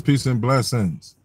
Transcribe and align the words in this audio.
peace 0.00 0.24
and 0.24 0.40
blessings. 0.40 1.16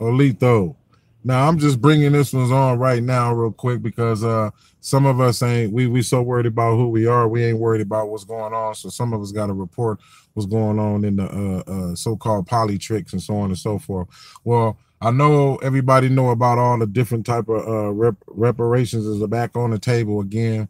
Olito. 0.00 0.74
Now 1.22 1.46
I'm 1.46 1.58
just 1.58 1.82
bringing 1.82 2.12
this 2.12 2.32
one's 2.32 2.50
on 2.50 2.78
right 2.78 3.02
now, 3.02 3.34
real 3.34 3.52
quick, 3.52 3.82
because 3.82 4.24
uh 4.24 4.50
some 4.80 5.04
of 5.04 5.20
us 5.20 5.42
ain't 5.42 5.70
we 5.70 5.86
we 5.86 6.00
so 6.00 6.22
worried 6.22 6.46
about 6.46 6.76
who 6.76 6.88
we 6.88 7.06
are, 7.06 7.28
we 7.28 7.44
ain't 7.44 7.58
worried 7.58 7.82
about 7.82 8.08
what's 8.08 8.24
going 8.24 8.54
on. 8.54 8.74
So 8.74 8.88
some 8.88 9.12
of 9.12 9.20
us 9.20 9.32
got 9.32 9.48
to 9.48 9.52
report 9.52 10.00
what's 10.32 10.46
going 10.46 10.78
on 10.78 11.04
in 11.04 11.16
the 11.16 11.24
uh, 11.24 11.70
uh 11.70 11.94
so-called 11.94 12.46
politics 12.46 13.12
and 13.12 13.20
so 13.20 13.36
on 13.36 13.50
and 13.50 13.58
so 13.58 13.78
forth. 13.78 14.08
Well, 14.44 14.78
I 15.02 15.10
know 15.10 15.56
everybody 15.56 16.08
know 16.08 16.30
about 16.30 16.56
all 16.56 16.78
the 16.78 16.86
different 16.86 17.26
type 17.26 17.50
of 17.50 17.68
uh 17.68 17.90
rep- 17.90 18.24
reparations 18.28 19.04
is 19.04 19.26
back 19.26 19.56
on 19.56 19.72
the 19.72 19.78
table 19.78 20.20
again, 20.20 20.68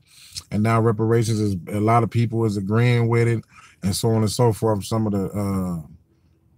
and 0.51 0.65
now 0.65 0.81
reparations 0.81 1.39
is 1.39 1.57
a 1.69 1.79
lot 1.79 2.03
of 2.03 2.11
people 2.11 2.45
is 2.45 2.57
agreeing 2.57 3.07
with 3.07 3.29
it, 3.29 3.45
and 3.85 3.95
so 3.95 4.09
on 4.11 4.23
and 4.23 4.31
so 4.33 4.53
forth. 4.53 4.85
Some 4.85 5.07
of 5.07 5.13
the 5.13 5.27
uh 5.31 5.87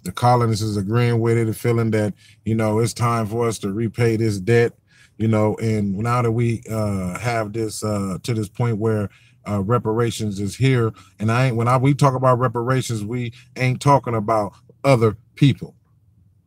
the 0.03 0.13
colonists 0.13 0.65
is 0.65 0.77
agreeing 0.77 1.21
with 1.21 1.37
it 1.37 1.47
and 1.47 1.57
feeling 1.57 1.91
that 1.91 2.15
you 2.45 2.55
know 2.55 2.79
it's 2.79 2.95
time 2.95 3.27
for 3.27 3.47
us 3.47 3.59
to 3.59 3.73
repay 3.73 4.17
this 4.17 4.39
debt 4.39 4.73
you 5.19 5.29
know 5.29 5.57
and 5.57 5.97
now 5.99 6.23
that 6.23 6.33
we 6.33 6.63
uh 6.71 7.19
have 7.19 7.53
this 7.53 7.83
uh 7.85 8.19
to 8.23 8.35
this 8.35 8.49
point 8.49 8.79
where 8.79 9.09
uh 9.49 9.61
reparations 9.61 10.41
is 10.41 10.57
here 10.57 10.93
and 11.19 11.31
i 11.31 11.47
ain't 11.47 11.57
when 11.57 11.69
i 11.69 11.77
we 11.77 11.95
talk 11.95 12.15
about 12.15 12.39
reparations 12.39 13.05
we 13.05 13.33
ain't 13.57 13.81
talking 13.81 14.15
about 14.15 14.53
other 14.85 15.17
people 15.35 15.75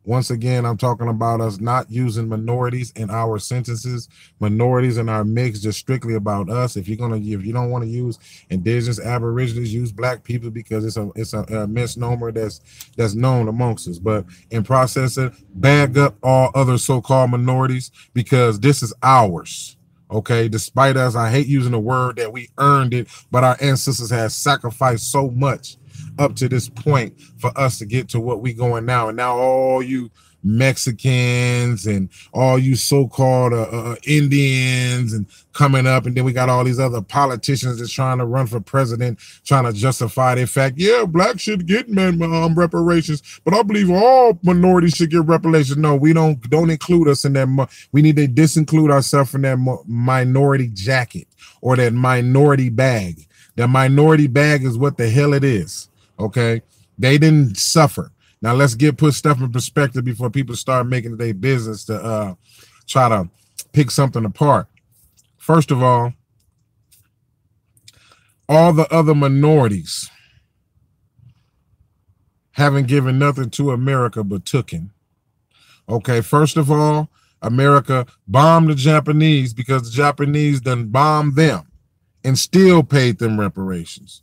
once 0.04 0.32
again, 0.32 0.66
I'm 0.66 0.78
talking 0.78 1.10
about 1.10 1.42
us 1.42 1.60
not 1.60 1.92
using 1.92 2.28
minorities 2.28 2.92
in 2.96 3.12
our 3.12 3.38
sentences, 3.38 4.10
minorities 4.40 4.98
in 4.98 5.10
our 5.10 5.24
mix, 5.24 5.60
just 5.60 5.78
strictly 5.78 6.16
about 6.16 6.50
us. 6.50 6.76
If 6.76 6.88
you're 6.88 6.98
gonna, 6.98 7.18
if 7.18 7.46
you 7.46 7.54
don't 7.54 7.70
want 7.70 7.84
to 7.84 7.90
use 7.90 8.18
indigenous, 8.50 9.00
aborigines, 9.00 9.72
use 9.74 9.92
black 9.92 10.24
people 10.24 10.50
because 10.50 10.86
it's 10.86 10.98
a 10.98 11.12
it's 11.16 11.34
a, 11.34 11.42
a 11.42 11.68
misnomer 11.68 12.32
that's 12.32 12.62
that's 12.98 13.14
known 13.14 13.48
amongst 13.48 13.88
us. 13.88 14.00
But 14.00 14.26
in 14.50 14.64
processing, 14.64 15.36
bag 15.54 15.98
up 15.98 16.16
all 16.24 16.50
other 16.56 16.80
so-called 16.80 17.30
minorities 17.30 17.92
because 18.14 18.60
this 18.60 18.82
is 18.82 18.94
ours. 19.04 19.78
Okay, 20.10 20.50
despite 20.50 20.98
us, 20.98 21.16
I 21.16 21.30
hate 21.30 21.48
using 21.48 21.72
the 21.72 21.80
word 21.80 22.18
that 22.18 22.34
we 22.34 22.50
earned 22.58 22.94
it, 22.94 23.08
but 23.30 23.46
our 23.46 23.56
ancestors 23.62 24.10
have 24.10 24.34
sacrificed 24.34 25.10
so 25.10 25.30
much 25.30 25.78
up 26.20 26.36
to 26.38 26.50
this 26.50 26.70
point 26.70 27.20
for 27.40 27.52
us 27.58 27.78
to 27.80 27.86
get 27.86 28.10
to 28.10 28.20
what 28.20 28.42
we 28.42 28.54
going 28.54 28.86
now. 28.86 29.08
And 29.08 29.18
now 29.18 29.38
all 29.38 29.82
you 29.82 30.12
Mexicans 30.44 31.86
and 31.86 32.10
all 32.34 32.58
you 32.58 32.76
so-called 32.76 33.54
uh, 33.54 33.62
uh, 33.62 33.96
Indians 34.06 35.14
and 35.14 35.26
coming 35.54 35.86
up, 35.86 36.06
and 36.06 36.16
then 36.16 36.24
we 36.24 36.34
got 36.34 36.50
all 36.50 36.64
these 36.64 36.80
other 36.80 37.02
politicians 37.02 37.80
that's 37.80 37.92
trying 37.92 38.18
to 38.18 38.26
run 38.26 38.48
for 38.48 38.60
president, 38.60 39.20
trying 39.46 39.66
to 39.66 39.74
justify 39.74 40.36
the 40.36 40.48
fact, 40.48 40.78
yeah, 40.78 41.06
black 41.06 41.40
should 41.40 41.68
get 41.68 41.90
men 41.90 42.22
um, 42.24 42.56
reparations, 42.56 43.40
but 43.44 43.54
I 43.54 43.62
believe 43.64 43.90
all 43.90 44.40
minorities 44.44 44.96
should 44.96 45.12
get 45.12 45.26
reparations. 45.26 45.78
No, 45.78 45.96
we 45.96 46.14
don't 46.14 46.42
don't 46.50 46.70
include 46.70 47.08
us 47.08 47.26
in 47.26 47.34
that. 47.34 47.70
We 47.92 48.02
need 48.02 48.16
to 48.16 48.28
disinclude 48.28 48.92
ourselves 48.92 49.32
from 49.32 49.44
that 49.44 49.58
minority 49.88 50.70
jacket 50.74 51.28
or 51.62 51.76
that 51.76 51.94
minority 51.94 52.70
bag. 52.70 53.28
That 53.58 53.68
minority 53.68 54.28
bag 54.28 54.64
is 54.64 54.78
what 54.78 54.98
the 54.98 55.10
hell 55.10 55.34
it 55.34 55.44
is. 55.44 55.90
Okay, 56.22 56.62
they 57.00 57.18
didn't 57.18 57.58
suffer. 57.58 58.12
Now 58.42 58.54
let's 58.54 58.76
get 58.76 58.98
put 58.98 59.16
stuff 59.16 59.40
in 59.42 59.52
perspective 59.52 60.06
before 60.06 60.30
people 60.30 60.56
start 60.56 60.88
making 60.88 61.18
their 61.18 61.34
business 61.34 61.84
to 61.86 61.96
uh 61.96 62.36
try 62.88 63.10
to 63.10 63.30
pick 63.74 63.90
something 63.90 64.24
apart. 64.24 64.68
First 65.38 65.72
of 65.72 65.82
all, 65.82 66.14
all 68.48 68.74
the 68.74 68.92
other 68.94 69.16
minorities 69.16 70.10
haven't 72.52 72.88
given 72.88 73.18
nothing 73.18 73.50
to 73.50 73.72
America 73.72 74.24
but 74.24 74.46
tooken. 74.46 74.90
Okay, 75.90 76.22
first 76.22 76.58
of 76.58 76.70
all, 76.70 77.10
America 77.42 78.06
bombed 78.28 78.70
the 78.70 78.76
Japanese 78.76 79.54
because 79.54 79.84
the 79.84 79.96
Japanese 79.96 80.62
then 80.62 80.88
bombed 80.88 81.36
them 81.36 81.64
and 82.24 82.38
still 82.38 82.84
paid 82.84 83.18
them 83.18 83.40
reparations 83.40 84.22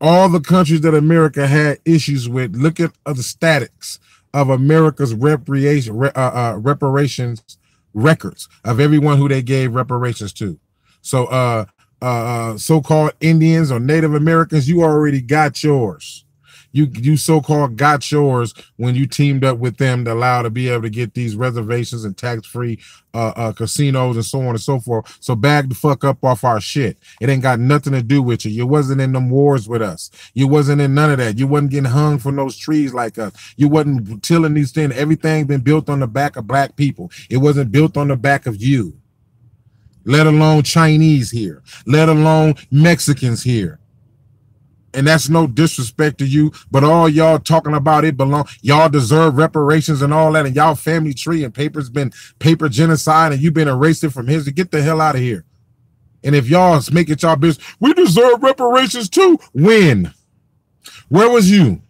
all 0.00 0.28
the 0.28 0.40
countries 0.40 0.80
that 0.82 0.94
America 0.94 1.46
had 1.46 1.78
issues 1.84 2.28
with. 2.28 2.56
Look 2.56 2.80
at 2.80 2.92
the 3.04 3.22
statics 3.22 3.98
of 4.32 4.48
America's 4.48 5.14
reparation, 5.14 6.02
uh, 6.02 6.10
uh, 6.14 6.56
reparations 6.58 7.58
records 7.92 8.48
of 8.64 8.80
everyone 8.80 9.18
who 9.18 9.28
they 9.28 9.42
gave 9.42 9.74
reparations 9.74 10.32
to. 10.34 10.58
So, 11.02 11.26
uh, 11.26 11.66
uh, 12.02 12.04
uh, 12.04 12.58
so-called 12.58 13.12
Indians 13.20 13.70
or 13.70 13.78
Native 13.78 14.14
Americans, 14.14 14.68
you 14.68 14.82
already 14.82 15.20
got 15.20 15.62
yours 15.62 16.24
you 16.72 16.86
you 16.94 17.16
so-called 17.16 17.76
got 17.76 18.10
yours 18.10 18.54
when 18.76 18.94
you 18.94 19.06
teamed 19.06 19.44
up 19.44 19.58
with 19.58 19.76
them 19.76 20.04
to 20.04 20.12
allow 20.12 20.42
to 20.42 20.50
be 20.50 20.68
able 20.68 20.82
to 20.82 20.90
get 20.90 21.14
these 21.14 21.34
reservations 21.36 22.04
and 22.04 22.16
tax-free 22.16 22.78
uh, 23.12 23.32
uh, 23.34 23.52
casinos 23.52 24.16
and 24.16 24.24
so 24.24 24.40
on 24.40 24.50
and 24.50 24.60
so 24.60 24.78
forth. 24.78 25.16
So 25.20 25.34
bag 25.34 25.68
the 25.68 25.74
fuck 25.74 26.04
up 26.04 26.24
off 26.24 26.44
our 26.44 26.60
shit. 26.60 26.98
It 27.20 27.28
ain't 27.28 27.42
got 27.42 27.58
nothing 27.58 27.92
to 27.92 28.02
do 28.02 28.22
with 28.22 28.44
you. 28.44 28.52
You 28.52 28.66
wasn't 28.66 29.00
in 29.00 29.12
them 29.12 29.30
wars 29.30 29.68
with 29.68 29.82
us. 29.82 30.10
You 30.34 30.46
wasn't 30.46 30.80
in 30.80 30.94
none 30.94 31.10
of 31.10 31.18
that. 31.18 31.38
You 31.38 31.48
wasn't 31.48 31.72
getting 31.72 31.90
hung 31.90 32.18
from 32.18 32.36
those 32.36 32.56
trees 32.56 32.94
like 32.94 33.18
us. 33.18 33.32
You 33.56 33.68
wasn't 33.68 34.22
tilling 34.22 34.54
these 34.54 34.72
things. 34.72 34.94
Everything 34.96 35.46
been 35.46 35.62
built 35.62 35.88
on 35.88 36.00
the 36.00 36.06
back 36.06 36.36
of 36.36 36.46
black 36.46 36.76
people. 36.76 37.10
It 37.28 37.38
wasn't 37.38 37.72
built 37.72 37.96
on 37.96 38.08
the 38.08 38.16
back 38.16 38.46
of 38.46 38.56
you. 38.62 38.96
Let 40.04 40.26
alone 40.26 40.62
Chinese 40.62 41.30
here. 41.30 41.62
Let 41.84 42.08
alone 42.08 42.54
Mexicans 42.70 43.42
here 43.42 43.79
and 44.94 45.06
that's 45.06 45.28
no 45.28 45.46
disrespect 45.46 46.18
to 46.18 46.26
you, 46.26 46.52
but 46.70 46.84
all 46.84 47.08
y'all 47.08 47.38
talking 47.38 47.74
about 47.74 48.04
it 48.04 48.16
belong. 48.16 48.46
Y'all 48.62 48.88
deserve 48.88 49.36
reparations 49.36 50.02
and 50.02 50.12
all 50.12 50.32
that, 50.32 50.46
and 50.46 50.56
y'all 50.56 50.74
family 50.74 51.14
tree 51.14 51.44
and 51.44 51.54
paper's 51.54 51.90
been 51.90 52.12
paper 52.38 52.68
genocide, 52.68 53.32
and 53.32 53.40
you've 53.40 53.54
been 53.54 53.68
erased 53.68 54.06
from 54.10 54.26
history. 54.26 54.52
Get 54.52 54.70
the 54.70 54.82
hell 54.82 55.00
out 55.00 55.14
of 55.14 55.20
here. 55.20 55.44
And 56.22 56.34
if 56.34 56.48
y'all 56.48 56.82
make 56.92 57.08
it 57.08 57.22
y'all 57.22 57.36
business, 57.36 57.66
we 57.80 57.94
deserve 57.94 58.42
reparations 58.42 59.08
too. 59.08 59.38
When? 59.52 60.12
Where 61.08 61.30
was 61.30 61.50
you? 61.50 61.82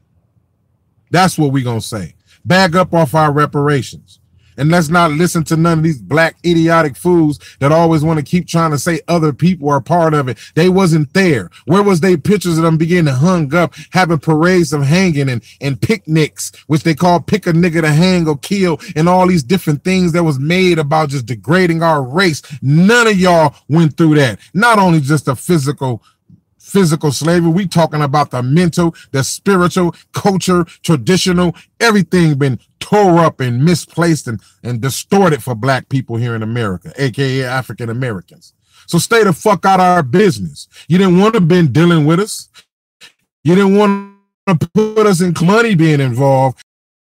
That's 1.10 1.38
what 1.38 1.52
we 1.52 1.62
gonna 1.62 1.80
say. 1.80 2.14
Bag 2.44 2.76
up 2.76 2.94
off 2.94 3.14
our 3.14 3.32
reparations. 3.32 4.19
And 4.60 4.70
let's 4.70 4.90
not 4.90 5.10
listen 5.12 5.42
to 5.44 5.56
none 5.56 5.78
of 5.78 5.84
these 5.84 6.02
black 6.02 6.36
idiotic 6.44 6.94
fools 6.94 7.40
that 7.60 7.72
always 7.72 8.04
want 8.04 8.18
to 8.18 8.24
keep 8.24 8.46
trying 8.46 8.72
to 8.72 8.78
say 8.78 9.00
other 9.08 9.32
people 9.32 9.70
are 9.70 9.80
part 9.80 10.12
of 10.12 10.28
it. 10.28 10.36
They 10.54 10.68
wasn't 10.68 11.14
there. 11.14 11.50
Where 11.64 11.82
was 11.82 12.00
they 12.00 12.18
pictures 12.18 12.58
of 12.58 12.64
them 12.64 12.76
beginning 12.76 13.06
to 13.06 13.18
hung 13.18 13.54
up, 13.54 13.72
having 13.90 14.18
parades 14.18 14.74
of 14.74 14.82
hanging 14.82 15.30
and, 15.30 15.42
and 15.62 15.80
picnics, 15.80 16.52
which 16.66 16.82
they 16.82 16.94
call 16.94 17.20
pick 17.20 17.46
a 17.46 17.52
nigga 17.52 17.80
to 17.80 17.90
hang 17.90 18.28
or 18.28 18.36
kill, 18.36 18.78
and 18.96 19.08
all 19.08 19.26
these 19.26 19.42
different 19.42 19.82
things 19.82 20.12
that 20.12 20.24
was 20.24 20.38
made 20.38 20.78
about 20.78 21.08
just 21.08 21.24
degrading 21.24 21.82
our 21.82 22.02
race. 22.02 22.42
None 22.60 23.06
of 23.06 23.18
y'all 23.18 23.54
went 23.70 23.96
through 23.96 24.16
that. 24.16 24.40
Not 24.52 24.78
only 24.78 25.00
just 25.00 25.26
a 25.26 25.34
physical 25.34 26.02
physical 26.60 27.10
slavery. 27.10 27.50
We 27.50 27.66
talking 27.66 28.02
about 28.02 28.30
the 28.30 28.42
mental, 28.42 28.94
the 29.10 29.24
spiritual, 29.24 29.94
culture, 30.12 30.64
traditional, 30.82 31.56
everything 31.80 32.38
been 32.38 32.60
tore 32.78 33.20
up 33.20 33.40
and 33.40 33.64
misplaced 33.64 34.28
and, 34.28 34.40
and 34.62 34.80
distorted 34.80 35.42
for 35.42 35.54
black 35.54 35.88
people 35.88 36.16
here 36.16 36.34
in 36.34 36.42
America, 36.42 36.92
aka 36.96 37.44
African 37.44 37.88
Americans. 37.90 38.52
So 38.86 38.98
stay 38.98 39.24
the 39.24 39.32
fuck 39.32 39.64
out 39.64 39.80
of 39.80 39.86
our 39.86 40.02
business. 40.02 40.68
You 40.88 40.98
didn't 40.98 41.18
want 41.18 41.34
to 41.34 41.40
been 41.40 41.72
dealing 41.72 42.06
with 42.06 42.20
us. 42.20 42.48
You 43.44 43.54
didn't 43.54 43.76
want 43.76 44.16
to 44.48 44.68
put 44.74 45.06
us 45.06 45.20
in 45.20 45.34
money 45.42 45.74
being 45.74 46.00
involved. 46.00 46.62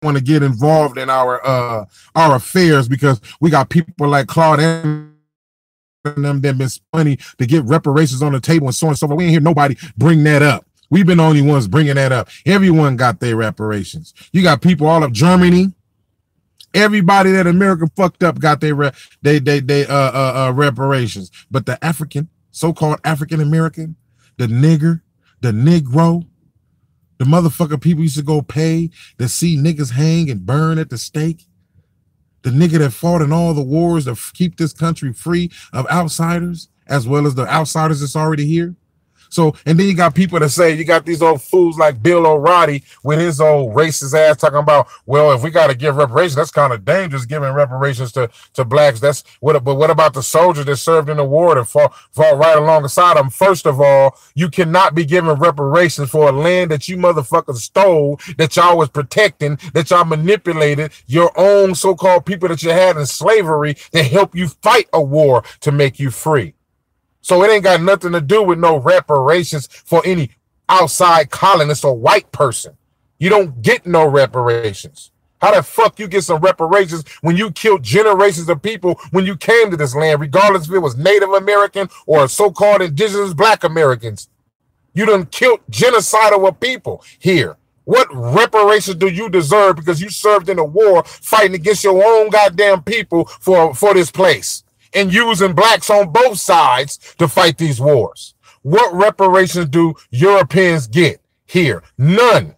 Want 0.02 0.16
to 0.16 0.22
get 0.22 0.42
involved 0.42 0.98
in 0.98 1.10
our 1.10 1.46
uh 1.46 1.84
our 2.14 2.36
affairs 2.36 2.88
because 2.88 3.20
we 3.40 3.50
got 3.50 3.68
people 3.68 4.08
like 4.08 4.26
Claude 4.26 4.58
them 6.04 6.40
that 6.40 6.58
been 6.58 6.68
money 6.92 7.18
to 7.38 7.46
get 7.46 7.64
reparations 7.64 8.22
on 8.22 8.32
the 8.32 8.40
table 8.40 8.66
and 8.66 8.74
so 8.74 8.86
on 8.86 8.90
and 8.92 8.98
so 8.98 9.06
forth. 9.06 9.18
We 9.18 9.24
ain't 9.24 9.32
hear 9.32 9.40
nobody 9.40 9.76
bring 9.96 10.24
that 10.24 10.42
up. 10.42 10.66
We've 10.90 11.06
been 11.06 11.18
the 11.18 11.24
only 11.24 11.42
ones 11.42 11.68
bringing 11.68 11.94
that 11.94 12.10
up. 12.10 12.28
Everyone 12.46 12.96
got 12.96 13.20
their 13.20 13.36
reparations. 13.36 14.12
You 14.32 14.42
got 14.42 14.62
people 14.62 14.86
all 14.86 15.04
of 15.04 15.12
Germany. 15.12 15.72
Everybody 16.72 17.32
that 17.32 17.46
America 17.46 17.86
fucked 17.96 18.22
up 18.22 18.38
got 18.38 18.60
their 18.60 18.92
they 19.22 19.38
they 19.38 19.60
they 19.60 19.86
uh, 19.86 19.94
uh 19.94 20.48
uh 20.48 20.52
reparations. 20.54 21.30
But 21.50 21.66
the 21.66 21.82
African, 21.84 22.28
so-called 22.50 23.00
African 23.04 23.40
American, 23.40 23.96
the 24.36 24.46
nigger, 24.46 25.02
the 25.40 25.50
Negro, 25.50 26.26
the 27.18 27.24
motherfucker 27.24 27.80
people 27.80 28.02
used 28.02 28.16
to 28.16 28.22
go 28.22 28.40
pay 28.40 28.90
to 29.18 29.28
see 29.28 29.56
niggas 29.56 29.92
hang 29.92 30.30
and 30.30 30.46
burn 30.46 30.78
at 30.78 30.90
the 30.90 30.98
stake. 30.98 31.46
The 32.42 32.50
nigga 32.50 32.78
that 32.78 32.92
fought 32.92 33.22
in 33.22 33.32
all 33.32 33.52
the 33.54 33.62
wars 33.62 34.06
to 34.06 34.16
keep 34.32 34.56
this 34.56 34.72
country 34.72 35.12
free 35.12 35.50
of 35.72 35.86
outsiders, 35.88 36.68
as 36.86 37.06
well 37.06 37.26
as 37.26 37.34
the 37.34 37.46
outsiders 37.46 38.00
that's 38.00 38.16
already 38.16 38.46
here. 38.46 38.74
So, 39.30 39.54
and 39.64 39.78
then 39.78 39.86
you 39.86 39.94
got 39.94 40.14
people 40.14 40.38
that 40.40 40.50
say 40.50 40.74
you 40.74 40.84
got 40.84 41.06
these 41.06 41.22
old 41.22 41.42
fools 41.42 41.78
like 41.78 42.02
Bill 42.02 42.26
O'Reilly 42.26 42.84
with 43.02 43.18
his 43.18 43.40
old 43.40 43.74
racist 43.74 44.14
ass 44.14 44.36
talking 44.36 44.58
about, 44.58 44.88
well, 45.06 45.32
if 45.32 45.42
we 45.42 45.50
got 45.50 45.68
to 45.68 45.76
give 45.76 45.96
reparations, 45.96 46.34
that's 46.34 46.50
kind 46.50 46.72
of 46.72 46.84
dangerous 46.84 47.24
giving 47.24 47.52
reparations 47.52 48.12
to 48.12 48.28
to 48.54 48.64
blacks. 48.64 49.00
That's 49.00 49.24
what. 49.40 49.62
But 49.64 49.76
what 49.76 49.90
about 49.90 50.14
the 50.14 50.22
soldiers 50.22 50.64
that 50.66 50.76
served 50.76 51.08
in 51.08 51.16
the 51.16 51.24
war 51.24 51.56
and 51.56 51.68
fought 51.68 51.94
fought 52.12 52.38
right 52.38 52.56
alongside 52.56 53.16
them? 53.16 53.30
First 53.30 53.66
of 53.66 53.80
all, 53.80 54.16
you 54.34 54.48
cannot 54.48 54.94
be 54.94 55.04
giving 55.04 55.32
reparations 55.32 56.10
for 56.10 56.28
a 56.28 56.32
land 56.32 56.70
that 56.70 56.88
you 56.88 56.96
motherfuckers 56.96 57.56
stole, 57.56 58.20
that 58.38 58.56
y'all 58.56 58.78
was 58.78 58.88
protecting, 58.88 59.58
that 59.74 59.90
y'all 59.90 60.04
manipulated 60.04 60.92
your 61.06 61.30
own 61.38 61.74
so-called 61.74 62.26
people 62.26 62.48
that 62.48 62.62
you 62.62 62.70
had 62.70 62.96
in 62.96 63.06
slavery 63.06 63.74
to 63.92 64.02
help 64.02 64.34
you 64.34 64.48
fight 64.48 64.88
a 64.92 65.02
war 65.02 65.42
to 65.60 65.72
make 65.72 65.98
you 65.98 66.10
free. 66.10 66.54
So 67.20 67.42
it 67.42 67.50
ain't 67.50 67.64
got 67.64 67.82
nothing 67.82 68.12
to 68.12 68.20
do 68.20 68.42
with 68.42 68.58
no 68.58 68.78
reparations 68.78 69.66
for 69.66 70.02
any 70.04 70.30
outside 70.68 71.30
colonist 71.30 71.84
or 71.84 71.96
white 71.96 72.30
person. 72.32 72.76
You 73.18 73.28
don't 73.28 73.60
get 73.60 73.86
no 73.86 74.06
reparations. 74.06 75.10
How 75.40 75.54
the 75.54 75.62
fuck 75.62 75.98
you 75.98 76.06
get 76.06 76.24
some 76.24 76.40
reparations 76.40 77.04
when 77.22 77.36
you 77.36 77.50
killed 77.50 77.82
generations 77.82 78.48
of 78.48 78.60
people 78.60 79.00
when 79.10 79.24
you 79.24 79.36
came 79.36 79.70
to 79.70 79.76
this 79.76 79.94
land, 79.94 80.20
regardless 80.20 80.68
if 80.68 80.74
it 80.74 80.78
was 80.78 80.96
Native 80.96 81.30
American 81.30 81.88
or 82.06 82.28
so-called 82.28 82.82
indigenous 82.82 83.32
black 83.32 83.64
Americans? 83.64 84.28
You 84.92 85.06
done 85.06 85.26
killed 85.26 85.60
genocidal 85.70 86.58
people 86.60 87.02
here. 87.18 87.56
What 87.84 88.08
reparations 88.12 88.96
do 88.96 89.08
you 89.08 89.28
deserve 89.30 89.76
because 89.76 90.00
you 90.00 90.10
served 90.10 90.48
in 90.48 90.58
a 90.58 90.64
war 90.64 91.02
fighting 91.04 91.54
against 91.54 91.84
your 91.84 92.04
own 92.04 92.28
goddamn 92.28 92.82
people 92.82 93.24
for, 93.24 93.74
for 93.74 93.94
this 93.94 94.10
place? 94.10 94.62
And 94.94 95.12
using 95.12 95.54
blacks 95.54 95.90
on 95.90 96.12
both 96.12 96.38
sides 96.38 96.98
to 97.18 97.28
fight 97.28 97.58
these 97.58 97.80
wars. 97.80 98.34
What 98.62 98.92
reparations 98.92 99.68
do 99.68 99.94
Europeans 100.10 100.86
get 100.86 101.20
here? 101.46 101.82
None. 101.96 102.56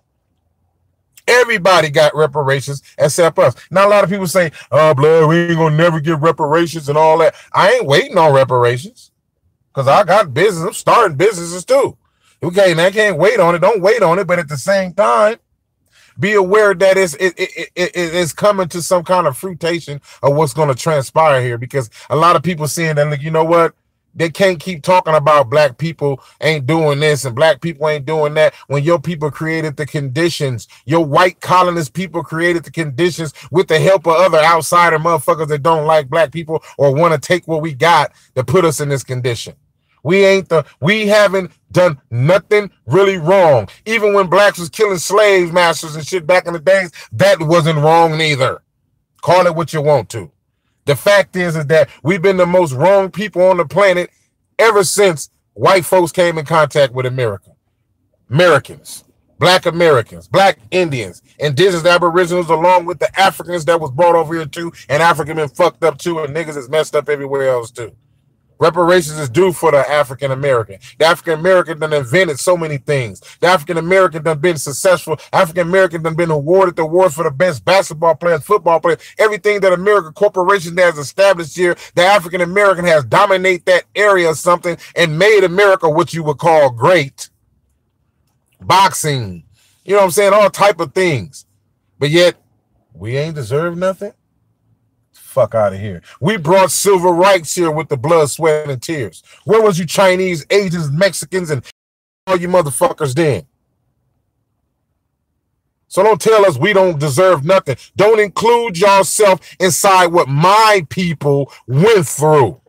Everybody 1.29 1.88
got 1.88 2.17
reparations 2.17 2.82
except 2.99 3.38
us. 3.38 3.55
Now, 3.70 3.87
a 3.87 3.90
lot 3.90 4.05
of 4.05 4.11
people 4.11 4.26
say, 4.26 4.50
oh, 4.73 4.93
blood, 4.94 5.29
we 5.29 5.37
ain't 5.37 5.56
gonna 5.56 5.76
never 5.76 6.00
get 6.00 6.20
reparations 6.20 6.88
and 6.88 6.99
all 6.99 7.19
that. 7.19 7.34
I 7.52 7.75
ain't 7.75 7.87
waiting 7.87 8.19
on 8.19 8.35
reparations 8.35 9.12
because 9.73 9.87
I 9.87 10.02
got 10.05 10.35
business. 10.35 10.67
I'm 10.67 10.73
starting 10.73 11.17
businesses 11.17 11.64
too. 11.64 11.96
Okay, 12.43 12.73
and 12.73 12.81
I 12.81 12.90
can't 12.90 13.19
wait 13.19 13.38
on 13.38 13.55
it. 13.55 13.61
Don't 13.61 13.81
wait 13.81 14.02
on 14.02 14.19
it. 14.19 14.26
But 14.26 14.40
at 14.40 14.49
the 14.49 14.56
same 14.56 14.94
time, 14.94 15.37
be 16.19 16.35
aware 16.35 16.75
that 16.75 16.97
it's 16.97 17.14
it, 17.14 17.35
it, 17.38 17.70
it, 17.75 17.93
it's 17.94 18.32
coming 18.32 18.69
to 18.69 18.82
some 18.82 19.05
kind 19.05 19.26
of 19.26 19.37
fruitation 19.37 20.00
of 20.23 20.37
what's 20.37 20.55
going 20.55 20.69
to 20.69 20.75
transpire 20.75 21.43
here 21.43 21.59
because 21.59 21.91
a 22.11 22.17
lot 22.17 22.37
of 22.37 22.43
people 22.43 22.69
saying 22.69 22.97
that 22.97 23.09
like 23.09 23.23
you 23.23 23.31
know 23.31 23.44
what? 23.44 23.75
They 24.14 24.29
can't 24.29 24.61
keep 24.61 24.82
talking 24.82 25.14
about 25.14 25.49
black 25.49 25.79
people 25.79 26.23
ain't 26.43 26.67
doing 26.67 27.00
this 27.00 27.25
and 27.25 27.35
black 27.35 27.62
people 27.62 27.88
ain't 27.88 28.05
doing 28.05 28.35
that. 28.35 28.53
When 28.67 28.85
your 28.85 29.00
people 29.00 29.31
created 29.31 29.76
the 29.76 29.87
conditions 29.87 30.69
your 30.85 31.05
white 31.05 31.41
colonist 31.41 31.94
people 31.94 32.23
created 32.23 32.64
the 32.64 32.70
conditions 32.70 33.32
with 33.50 33.69
the 33.69 33.79
help 33.79 34.06
of 34.06 34.14
other 34.14 34.38
outsider 34.38 34.99
motherfuckers 34.99 35.49
that 35.49 35.62
don't 35.62 35.87
like 35.87 36.09
black 36.09 36.32
people 36.32 36.62
or 36.79 36.94
want 36.94 37.14
to 37.14 37.20
take 37.20 37.49
what 37.49 37.62
we 37.62 37.75
got 37.75 38.12
to 38.35 38.44
put 38.44 38.64
us 38.64 38.81
in 38.81 38.88
this 38.88 39.05
condition 39.05 39.55
we 40.02 40.25
ain't 40.25 40.49
the 40.49 40.64
we 40.81 41.06
haven't 41.06 41.52
done 41.70 42.00
nothing 42.10 42.70
really 42.87 43.19
wrong. 43.19 43.69
Even 43.87 44.14
when 44.14 44.28
blacks 44.28 44.58
was 44.58 44.69
killing 44.69 44.99
slave 44.99 45.52
masters 45.52 45.96
and 45.96 46.06
shit 46.06 46.26
back 46.26 46.46
in 46.46 46.52
the 46.52 46.58
days, 46.58 46.90
that 47.12 47.40
wasn't 47.40 47.78
wrong 47.78 48.16
neither. 48.19 48.62
Call 49.22 49.46
it 49.46 49.54
what 49.54 49.72
you 49.72 49.81
want 49.81 50.08
to. 50.10 50.31
The 50.84 50.96
fact 50.96 51.37
is, 51.37 51.56
is 51.56 51.66
that 51.66 51.88
we've 52.02 52.22
been 52.22 52.37
the 52.37 52.46
most 52.46 52.72
wrong 52.72 53.10
people 53.10 53.43
on 53.43 53.56
the 53.56 53.64
planet 53.64 54.10
ever 54.58 54.82
since 54.82 55.31
white 55.54 55.84
folks 55.84 56.10
came 56.12 56.38
in 56.38 56.44
contact 56.44 56.93
with 56.93 57.06
America. 57.06 57.50
Americans, 58.31 59.04
black 59.38 59.66
Americans, 59.66 60.26
black 60.26 60.58
Indians, 60.70 61.22
indigenous 61.38 61.87
aboriginals, 61.87 62.50
along 62.50 62.87
with 62.87 62.99
the 62.99 63.20
Africans 63.20 63.64
that 63.66 63.81
was 63.81 63.90
brought 63.93 64.16
over 64.16 64.34
here 64.34 64.46
too, 64.46 64.72
and 64.88 65.02
African 65.02 65.37
been 65.37 65.49
fucked 65.49 65.84
up 65.84 65.99
too, 65.99 66.19
and 66.20 66.34
niggas 66.34 66.56
is 66.56 66.69
messed 66.69 66.96
up 66.96 67.08
everywhere 67.08 67.49
else 67.49 67.70
too. 67.70 67.94
Reparations 68.62 69.19
is 69.19 69.29
due 69.29 69.53
for 69.53 69.73
the 69.73 69.79
African 69.91 70.31
American. 70.31 70.79
The 70.97 71.05
African 71.05 71.41
American 71.41 71.81
done 71.81 71.93
invented 71.93 72.38
so 72.38 72.56
many 72.56 72.79
things. 72.79 73.20
The 73.41 73.49
African 73.49 73.76
American 73.76 74.23
done 74.23 74.38
been 74.38 74.56
successful. 74.56 75.19
African 75.32 75.67
American 75.67 76.05
done 76.05 76.14
been 76.14 76.31
awarded 76.31 76.76
the 76.76 76.82
award 76.82 77.12
for 77.12 77.25
the 77.25 77.32
best 77.32 77.64
basketball 77.64 78.14
players, 78.14 78.44
football 78.44 78.79
players, 78.79 79.00
everything 79.19 79.59
that 79.62 79.73
American 79.73 80.12
corporation 80.12 80.76
has 80.76 80.97
established 80.97 81.56
here. 81.56 81.75
The 81.97 82.03
African 82.03 82.41
American 82.41 82.85
has 82.85 83.05
dominate 83.05 83.67
that 83.67 83.82
area 83.97 84.29
or 84.29 84.37
something 84.37 84.76
and 84.94 85.19
made 85.19 85.43
America 85.43 85.91
what 85.91 86.14
you 86.14 86.23
would 86.23 86.38
call 86.38 86.70
great. 86.70 87.31
Boxing, 88.61 89.43
you 89.85 89.94
know 89.94 89.99
what 89.99 90.05
I'm 90.05 90.11
saying? 90.12 90.35
All 90.35 90.49
type 90.50 90.79
of 90.79 90.94
things. 90.94 91.47
But 91.99 92.11
yet 92.11 92.37
we 92.94 93.17
ain't 93.17 93.35
deserve 93.35 93.76
nothing 93.76 94.12
fuck 95.12 95.55
out 95.55 95.73
of 95.73 95.81
here. 95.81 96.03
We 96.20 96.37
brought 96.37 96.70
civil 96.70 97.12
rights 97.12 97.55
here 97.55 97.70
with 97.70 97.88
the 97.88 97.97
blood, 97.97 98.31
sweat, 98.31 98.69
and 98.69 98.82
tears. 98.82 99.23
Where 99.44 99.62
was 99.62 99.79
you 99.79 99.87
Chinese, 99.87 100.44
Asians, 100.50 100.91
Mexicans, 100.91 101.50
and 101.50 101.64
all 102.26 102.37
you 102.37 102.49
motherfuckers 102.49 103.14
then? 103.14 103.47
So 105.88 106.03
don't 106.03 106.20
tell 106.20 106.47
us 106.47 106.56
we 106.56 106.73
don't 106.73 106.99
deserve 106.99 107.44
nothing. 107.44 107.76
Don't 107.97 108.19
include 108.19 108.79
yourself 108.79 109.41
inside 109.61 110.06
what 110.06 110.26
my 110.26 110.87
people 110.88 111.53
went 111.67 112.06
through. 112.06 112.61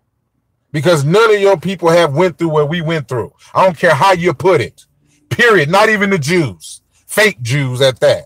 Because 0.74 1.06
none 1.06 1.34
of 1.34 1.40
your 1.40 1.58
people 1.58 1.90
have 1.90 2.14
went 2.14 2.38
through 2.38 2.50
what 2.50 2.68
we 2.68 2.82
went 2.82 3.08
through. 3.08 3.32
I 3.54 3.64
don't 3.64 3.78
care 3.78 3.94
how 3.96 4.12
you 4.12 4.34
put 4.34 4.60
it. 4.60 4.86
Period. 5.30 5.70
Not 5.70 5.88
even 5.88 6.10
the 6.10 6.18
Jews. 6.18 6.82
Fake 7.08 7.42
Jews 7.42 7.80
at 7.80 8.00
that. 8.02 8.26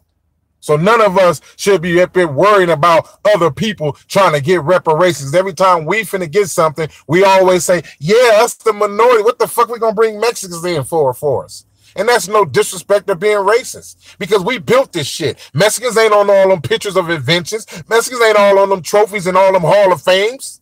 So 0.67 0.75
none 0.75 0.99
of 0.99 1.17
us 1.17 1.39
should 1.55 1.81
be 1.81 2.01
up 2.01 2.13
here 2.13 2.27
worrying 2.27 2.71
about 2.71 3.07
other 3.23 3.49
people 3.49 3.93
trying 4.09 4.33
to 4.33 4.41
get 4.41 4.61
reparations. 4.63 5.33
Every 5.33 5.53
time 5.53 5.85
we 5.85 6.01
finna 6.01 6.29
get 6.29 6.49
something, 6.49 6.89
we 7.07 7.23
always 7.23 7.63
say, 7.63 7.83
yeah, 7.99 8.41
us 8.41 8.55
the 8.55 8.73
minority. 8.73 9.23
What 9.23 9.39
the 9.39 9.47
fuck 9.47 9.69
we 9.69 9.79
gonna 9.79 9.95
bring 9.95 10.19
Mexicans 10.19 10.65
in 10.65 10.83
for 10.83 11.13
for 11.13 11.45
us? 11.45 11.65
And 11.95 12.09
that's 12.09 12.27
no 12.27 12.43
disrespect 12.43 13.09
of 13.09 13.17
being 13.17 13.37
racist 13.37 14.17
because 14.19 14.43
we 14.43 14.57
built 14.57 14.91
this 14.91 15.07
shit. 15.07 15.39
Mexicans 15.53 15.97
ain't 15.97 16.11
on 16.11 16.29
all 16.29 16.49
them 16.49 16.61
pictures 16.61 16.97
of 16.97 17.09
inventions. 17.09 17.65
Mexicans 17.87 18.21
ain't 18.21 18.37
all 18.37 18.59
on 18.59 18.67
them 18.67 18.81
trophies 18.81 19.25
and 19.25 19.37
all 19.37 19.53
them 19.53 19.61
Hall 19.61 19.93
of 19.93 20.01
Fames. 20.01 20.59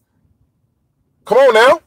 Come 1.25 1.39
on 1.39 1.53
now. 1.55 1.79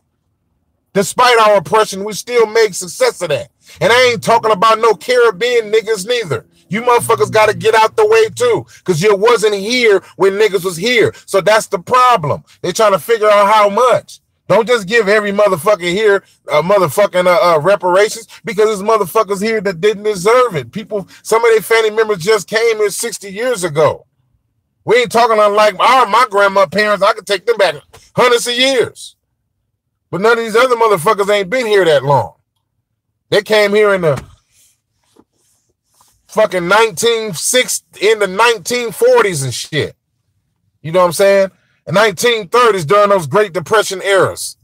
Despite 0.92 1.38
our 1.38 1.58
oppression, 1.58 2.02
we 2.02 2.14
still 2.14 2.46
make 2.46 2.74
success 2.74 3.22
of 3.22 3.28
that. 3.28 3.52
And 3.80 3.92
I 3.92 4.10
ain't 4.10 4.24
talking 4.24 4.50
about 4.50 4.80
no 4.80 4.94
Caribbean 4.94 5.70
niggas 5.70 6.04
neither. 6.04 6.46
You 6.68 6.82
motherfuckers 6.82 7.32
got 7.32 7.48
to 7.48 7.56
get 7.56 7.74
out 7.74 7.96
the 7.96 8.06
way 8.06 8.28
too, 8.30 8.66
because 8.78 9.02
you 9.02 9.14
wasn't 9.16 9.54
here 9.54 10.02
when 10.16 10.34
niggas 10.34 10.64
was 10.64 10.76
here. 10.76 11.14
So 11.26 11.40
that's 11.40 11.66
the 11.68 11.78
problem. 11.78 12.44
They 12.62 12.72
trying 12.72 12.92
to 12.92 12.98
figure 12.98 13.30
out 13.30 13.52
how 13.52 13.68
much. 13.70 14.20
Don't 14.48 14.66
just 14.66 14.88
give 14.88 15.08
every 15.08 15.32
motherfucker 15.32 15.92
here 15.92 16.24
a 16.50 16.62
motherfucking 16.62 17.26
uh, 17.26 17.56
uh, 17.56 17.60
reparations 17.60 18.26
because 18.44 18.66
there's 18.66 18.82
motherfuckers 18.82 19.42
here 19.42 19.60
that 19.60 19.80
didn't 19.80 20.04
deserve 20.04 20.56
it. 20.56 20.72
People, 20.72 21.06
some 21.22 21.44
of 21.44 21.50
their 21.52 21.60
family 21.62 21.90
members 21.90 22.18
just 22.18 22.48
came 22.48 22.78
here 22.78 22.90
60 22.90 23.30
years 23.30 23.62
ago. 23.62 24.06
We 24.84 24.96
ain't 24.96 25.12
talking 25.12 25.38
unlike 25.38 25.78
our 25.78 26.06
my 26.06 26.26
grandma 26.30 26.66
parents. 26.66 27.04
I 27.04 27.12
could 27.12 27.26
take 27.26 27.44
them 27.46 27.58
back 27.58 27.76
hundreds 28.16 28.46
of 28.46 28.54
years. 28.54 29.16
But 30.10 30.22
none 30.22 30.38
of 30.38 30.44
these 30.44 30.56
other 30.56 30.76
motherfuckers 30.76 31.30
ain't 31.30 31.50
been 31.50 31.66
here 31.66 31.84
that 31.84 32.04
long. 32.04 32.34
They 33.30 33.42
came 33.42 33.74
here 33.74 33.94
in 33.94 34.02
the 34.02 34.24
fucking 36.38 36.68
1960 36.68 37.98
in 38.00 38.20
the 38.20 38.26
1940s 38.26 39.42
and 39.42 39.52
shit. 39.52 39.96
You 40.82 40.92
know 40.92 41.00
what 41.00 41.06
I'm 41.06 41.12
saying? 41.12 41.50
The 41.84 41.90
1930s 41.90 42.86
during 42.86 43.10
those 43.10 43.26
Great 43.26 43.52
Depression 43.52 44.00
eras. 44.02 44.56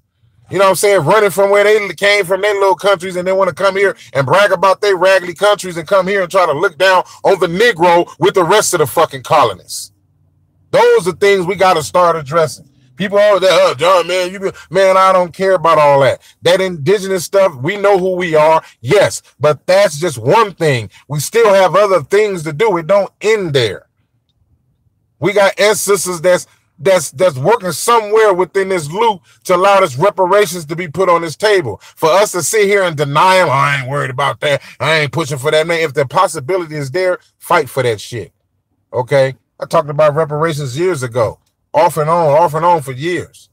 You 0.53 0.59
know 0.59 0.67
what 0.67 0.71
I'm 0.71 0.77
saying? 0.77 1.05
Running 1.05 1.31
from 1.31 1.51
where 1.51 1.65
they 1.65 1.93
came 1.95 2.27
from, 2.27 2.43
their 2.43 2.55
little 2.55 2.77
countries, 2.77 3.17
and 3.17 3.27
they 3.27 3.33
want 3.33 3.49
to 3.49 3.55
come 3.57 3.75
here 3.75 3.97
and 4.13 4.25
brag 4.25 4.53
about 4.53 4.83
their 4.83 4.97
raggedy 4.97 5.35
countries 5.35 5.77
and 5.77 5.89
come 5.89 6.07
here 6.07 6.23
and 6.23 6.31
try 6.31 6.47
to 6.47 6.53
look 6.53 6.79
down 6.79 7.03
on 7.25 7.41
the 7.41 7.49
Negro 7.49 8.09
with 8.21 8.35
the 8.35 8.45
rest 8.45 8.73
of 8.75 8.79
the 8.79 8.87
fucking 8.87 9.25
colonists. 9.25 9.91
Those 10.71 11.09
are 11.09 11.13
things 11.13 11.45
we 11.45 11.57
got 11.57 11.75
to 11.75 11.83
start 11.83 12.15
addressing. 12.15 12.71
People 12.97 13.19
are 13.19 13.41
that, 13.41 13.51
oh, 13.51 13.75
John, 13.75 14.07
man, 14.07 14.33
you 14.33 14.39
be, 14.39 14.51
man, 14.71 14.97
I 14.97 15.13
don't 15.13 15.33
care 15.33 15.55
about 15.55 15.79
all 15.79 16.01
that. 16.01 16.23
That 16.43 16.61
indigenous 16.61 17.25
stuff, 17.25 17.55
we 17.57 17.77
know 17.77 17.99
who 17.99 18.15
we 18.17 18.37
are, 18.37 18.63
yes, 18.81 19.23
but 19.41 19.67
that's 19.67 19.99
just 19.99 20.19
one 20.19 20.55
thing. 20.55 20.91
We 21.09 21.21
still 21.21 21.53
have 21.53 21.75
other 21.75 22.03
things 22.03 22.45
to 22.45 22.53
do. 22.53 22.77
It 22.77 22.87
don't 22.87 23.11
end 23.21 23.53
there. 23.53 23.87
We 25.19 25.33
got 25.33 25.59
ancestors 25.59 26.21
that's 26.21 26.47
that's 26.79 27.13
that's 27.13 27.39
working 27.39 27.73
somewhere 27.73 28.35
within 28.35 28.69
this 28.69 28.91
loop 28.91 29.23
to 29.45 29.55
allow 29.55 29.81
this 29.81 29.97
reparations 29.97 30.65
to 30.67 30.77
be 30.77 30.89
put 30.89 31.09
on 31.09 31.23
this 31.23 31.37
table. 31.37 31.81
For 31.97 32.11
us 32.11 32.33
to 32.33 32.43
sit 32.43 32.67
here 32.67 32.83
and 32.83 32.97
deny 32.97 33.39
them, 33.39 33.49
I 33.51 33.79
ain't 33.79 33.89
worried 33.89 34.11
about 34.11 34.41
that. 34.41 34.61
I 34.81 34.97
ain't 34.99 35.13
pushing 35.13 35.39
for 35.39 35.51
that. 35.53 35.67
Man, 35.67 35.81
if 35.81 35.95
the 35.95 36.07
possibility 36.07 36.75
is 36.75 36.91
there, 36.91 37.19
fight 37.39 37.71
for 37.71 37.83
that 37.85 38.01
shit. 38.01 38.33
Okay. 38.93 39.37
I 39.61 39.67
talked 39.67 39.89
about 39.89 40.17
reparations 40.17 40.77
years 40.79 41.03
ago 41.05 41.39
off 41.75 41.97
and 41.99 42.09
on, 42.09 42.39
off 42.39 42.55
and 42.55 42.65
on 42.65 42.81
for 42.83 42.93
years. 42.93 43.51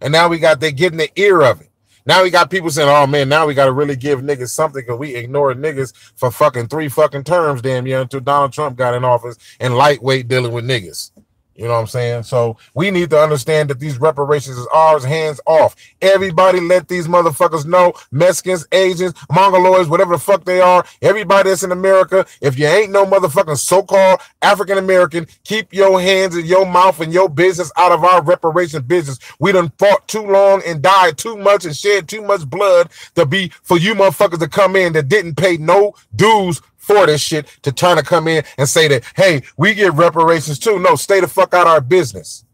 And 0.00 0.12
now 0.12 0.28
we 0.28 0.38
got 0.38 0.60
they 0.60 0.72
getting 0.72 0.98
the 0.98 1.10
ear 1.16 1.42
of 1.42 1.60
it. 1.60 1.70
Now 2.06 2.22
we 2.22 2.30
got 2.30 2.50
people 2.50 2.70
saying, 2.70 2.88
"Oh 2.88 3.06
man, 3.06 3.28
now 3.28 3.46
we 3.46 3.54
got 3.54 3.66
to 3.66 3.72
really 3.72 3.96
give 3.96 4.20
niggas 4.20 4.50
something 4.50 4.82
because 4.82 4.98
we 4.98 5.14
ignored 5.14 5.58
niggas 5.58 5.94
for 6.16 6.30
fucking 6.30 6.68
three 6.68 6.88
fucking 6.88 7.24
terms, 7.24 7.62
damn 7.62 7.86
yeah, 7.86 8.00
until 8.00 8.20
Donald 8.20 8.52
Trump 8.52 8.76
got 8.76 8.94
in 8.94 9.04
office 9.04 9.36
and 9.60 9.76
lightweight 9.76 10.28
dealing 10.28 10.52
with 10.52 10.64
niggas." 10.66 11.12
You 11.56 11.64
know 11.64 11.74
what 11.74 11.80
I'm 11.80 11.86
saying? 11.86 12.22
So 12.24 12.56
we 12.74 12.90
need 12.90 13.10
to 13.10 13.20
understand 13.20 13.70
that 13.70 13.78
these 13.80 13.98
reparations 13.98 14.58
is 14.58 14.66
ours, 14.74 15.04
hands 15.04 15.40
off. 15.46 15.76
Everybody 16.02 16.60
let 16.60 16.88
these 16.88 17.06
motherfuckers 17.06 17.64
know, 17.64 17.92
Mexicans, 18.10 18.66
Asians, 18.72 19.14
Mongoloids, 19.30 19.88
whatever 19.88 20.14
the 20.14 20.18
fuck 20.18 20.44
they 20.44 20.60
are, 20.60 20.84
everybody 21.02 21.50
that's 21.50 21.62
in 21.62 21.72
America, 21.72 22.26
if 22.40 22.58
you 22.58 22.66
ain't 22.66 22.92
no 22.92 23.06
motherfucking 23.06 23.58
so-called 23.58 24.20
African 24.42 24.78
American, 24.78 25.26
keep 25.44 25.72
your 25.72 26.00
hands 26.00 26.34
and 26.34 26.46
your 26.46 26.66
mouth 26.66 27.00
and 27.00 27.12
your 27.12 27.28
business 27.28 27.70
out 27.76 27.92
of 27.92 28.04
our 28.04 28.22
reparation 28.22 28.82
business. 28.82 29.18
We 29.38 29.52
done 29.52 29.72
fought 29.78 30.06
too 30.08 30.22
long 30.22 30.62
and 30.66 30.82
died 30.82 31.18
too 31.18 31.36
much 31.36 31.64
and 31.64 31.76
shed 31.76 32.08
too 32.08 32.22
much 32.22 32.48
blood 32.48 32.90
to 33.14 33.26
be 33.26 33.50
for 33.62 33.78
you 33.78 33.94
motherfuckers 33.94 34.40
to 34.40 34.48
come 34.48 34.76
in 34.76 34.92
that 34.94 35.08
didn't 35.08 35.36
pay 35.36 35.56
no 35.56 35.94
dues 36.16 36.60
for 36.84 37.06
this 37.06 37.22
shit 37.22 37.46
to 37.62 37.72
try 37.72 37.94
to 37.94 38.02
come 38.02 38.28
in 38.28 38.44
and 38.58 38.68
say 38.68 38.88
that, 38.88 39.04
hey, 39.16 39.42
we 39.56 39.74
get 39.74 39.94
reparations 39.94 40.58
too. 40.58 40.78
No, 40.78 40.96
stay 40.96 41.20
the 41.20 41.28
fuck 41.28 41.54
out 41.54 41.66
our 41.66 41.80
business. 41.80 42.44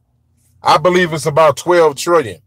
I 0.62 0.78
believe 0.78 1.12
it's 1.12 1.26
about 1.26 1.56
12 1.56 1.96
trillion 1.96 2.40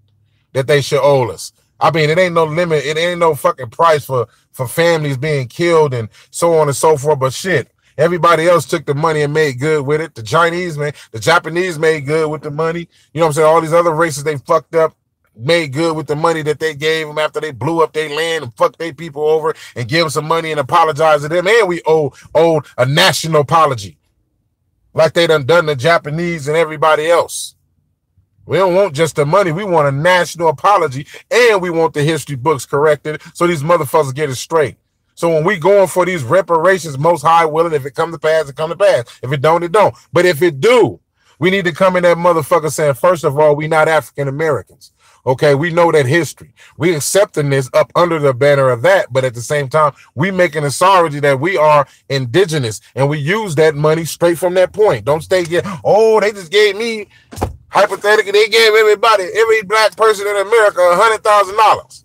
that 0.54 0.68
they 0.68 0.82
should 0.82 1.02
owe 1.02 1.30
us. 1.30 1.52
I 1.80 1.92
mean, 1.92 2.10
it 2.10 2.18
ain't 2.18 2.36
no 2.36 2.46
limit, 2.46 2.86
it 2.86 2.98
ain't 2.98 3.20
no 3.20 3.36
fucking 3.36 3.70
price 3.70 4.06
for 4.06 4.28
for 4.54 4.68
families 4.68 5.18
being 5.18 5.48
killed 5.48 5.94
and 5.94 6.08
so 6.30 6.54
on 6.60 6.68
and 6.68 6.76
so 6.76 6.96
forth. 6.96 7.20
But 7.20 7.34
shit, 7.34 7.72
everybody 7.98 8.48
else 8.48 8.66
took 8.66 8.86
the 8.86 8.94
money 8.94 9.24
and 9.24 9.34
made 9.34 9.60
good 9.60 9.86
with 9.86 10.00
it. 10.00 10.16
The 10.16 10.24
Chinese 10.24 10.78
man, 10.78 10.94
the 11.12 11.20
Japanese 11.20 11.78
made 11.78 12.06
good 12.06 12.30
with 12.30 12.44
the 12.44 12.52
money. 12.52 12.88
You 13.14 13.20
know 13.20 13.26
what 13.26 13.30
I'm 13.30 13.34
saying? 13.34 13.48
All 13.48 13.62
these 13.62 13.74
other 13.74 13.92
races 13.92 14.24
they 14.24 14.38
fucked 14.38 14.76
up 14.76 14.96
made 15.36 15.74
good 15.74 15.96
with 15.96 16.08
the 16.08 16.16
money 16.16 16.42
that 16.44 16.60
they 16.60 16.76
gave 16.76 17.08
them 17.08 17.18
after 17.18 17.40
they 17.40 17.52
blew 17.52 17.84
up 17.84 17.94
their 17.94 18.10
land 18.16 18.44
and 18.44 18.54
fucked 18.56 18.80
their 18.80 18.94
people 18.94 19.24
over 19.24 19.56
and 19.76 19.88
give 19.88 20.02
them 20.02 20.10
some 20.10 20.28
money 20.28 20.52
and 20.52 20.60
apologize 20.60 21.22
to 21.22 21.30
them. 21.30 21.48
And 21.48 21.68
we 21.68 21.82
owe 21.86 22.14
owed 22.36 22.66
a 22.78 22.86
national 22.86 23.42
apology. 23.42 23.98
Like 24.94 25.14
they 25.14 25.28
done 25.28 25.46
done 25.46 25.66
the 25.66 25.76
Japanese 25.76 26.48
and 26.48 26.58
everybody 26.58 27.10
else. 27.10 27.56
We 28.46 28.58
don't 28.58 28.76
want 28.76 28.94
just 28.94 29.16
the 29.16 29.26
money. 29.26 29.52
We 29.52 29.64
want 29.64 29.88
a 29.88 29.92
national 29.92 30.50
apology 30.50 31.08
and 31.32 31.62
we 31.62 31.70
want 31.70 31.94
the 31.94 32.04
history 32.04 32.36
books 32.36 32.66
corrected 32.66 33.22
so 33.34 33.48
these 33.48 33.64
motherfuckers 33.64 34.14
get 34.14 34.30
it 34.30 34.36
straight. 34.36 34.76
So 35.16 35.30
when 35.30 35.46
we 35.46 35.58
going 35.58 35.88
for 35.88 36.06
these 36.06 36.24
reparations, 36.24 36.98
most 36.98 37.22
high 37.22 37.46
willing, 37.46 37.74
if 37.74 37.86
it 37.86 37.96
come 37.96 38.12
to 38.12 38.20
pass, 38.20 38.50
it 38.50 38.56
come 38.56 38.72
to 38.72 38.78
pass. 38.78 39.06
If 39.24 39.32
it 39.32 39.42
don't, 39.42 39.64
it 39.64 39.72
don't. 39.72 39.96
But 40.12 40.26
if 40.26 40.42
it 40.42 40.60
do, 40.60 41.00
we 41.40 41.52
need 41.52 41.66
to 41.66 41.74
come 41.74 41.98
in 41.98 42.04
that 42.04 42.18
motherfucker 42.18 42.72
saying, 42.72 42.96
first 42.96 43.26
of 43.26 43.38
all, 43.40 43.56
we 43.56 43.68
not 43.68 43.90
African 43.90 44.30
Americans. 44.30 44.93
Okay, 45.26 45.56
we 45.56 45.72
know 45.72 45.92
that 45.92 46.06
history. 46.06 46.54
We 46.78 46.96
accepting 46.96 47.50
this 47.50 47.70
up 47.74 47.92
under 47.96 48.20
the 48.20 48.34
banner 48.34 48.70
of 48.70 48.82
that, 48.82 49.08
but 49.12 49.24
at 49.24 49.34
the 49.34 49.42
same 49.42 49.70
time, 49.70 49.94
we 50.16 50.32
making 50.32 50.66
a 50.66 50.72
sorority 50.72 51.20
that 51.22 51.40
we 51.40 51.58
are 51.58 51.88
indigenous 52.10 52.82
and 52.96 53.10
we 53.10 53.20
use 53.20 53.56
that 53.56 53.76
money 53.76 54.06
straight 54.06 54.38
from 54.38 54.54
that 54.56 54.74
point. 54.74 55.06
Don't 55.06 55.22
stay 55.22 55.46
here. 55.46 55.62
Oh, 55.84 56.20
they 56.20 56.32
just 56.34 56.52
gave 56.52 56.76
me 56.76 57.08
hypothetically, 57.70 58.34
they 58.34 58.50
gave 58.50 58.74
everybody, 58.74 59.24
every 59.36 59.64
black 59.64 59.96
person 59.96 60.28
in 60.28 60.36
America 60.36 60.82
a 60.82 60.96
hundred 60.96 61.24
thousand 61.24 61.56
dollars 61.56 62.03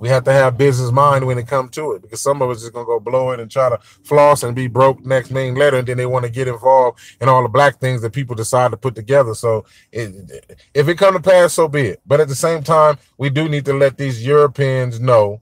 we 0.00 0.08
have 0.08 0.24
to 0.24 0.32
have 0.32 0.56
business 0.56 0.90
mind 0.90 1.26
when 1.26 1.38
it 1.38 1.48
comes 1.48 1.70
to 1.72 1.92
it 1.92 2.02
because 2.02 2.20
some 2.20 2.40
of 2.42 2.50
us 2.50 2.62
is 2.62 2.70
gonna 2.70 2.86
go 2.86 3.00
blow 3.00 3.32
it 3.32 3.40
and 3.40 3.50
try 3.50 3.68
to 3.68 3.78
floss 4.04 4.42
and 4.42 4.54
be 4.54 4.66
broke 4.66 5.04
next 5.04 5.30
main 5.30 5.54
letter, 5.54 5.78
and 5.78 5.88
then 5.88 5.96
they 5.96 6.06
want 6.06 6.24
to 6.24 6.30
get 6.30 6.48
involved 6.48 7.00
in 7.20 7.28
all 7.28 7.42
the 7.42 7.48
black 7.48 7.80
things 7.80 8.02
that 8.02 8.12
people 8.12 8.34
decide 8.34 8.70
to 8.70 8.76
put 8.76 8.94
together. 8.94 9.34
So 9.34 9.64
it, 9.92 10.58
if 10.74 10.88
it 10.88 10.96
come 10.98 11.14
to 11.14 11.20
pass, 11.20 11.54
so 11.54 11.68
be 11.68 11.88
it. 11.88 12.00
But 12.06 12.20
at 12.20 12.28
the 12.28 12.34
same 12.34 12.62
time, 12.62 12.98
we 13.16 13.30
do 13.30 13.48
need 13.48 13.64
to 13.66 13.72
let 13.72 13.96
these 13.96 14.24
Europeans 14.24 15.00
know. 15.00 15.40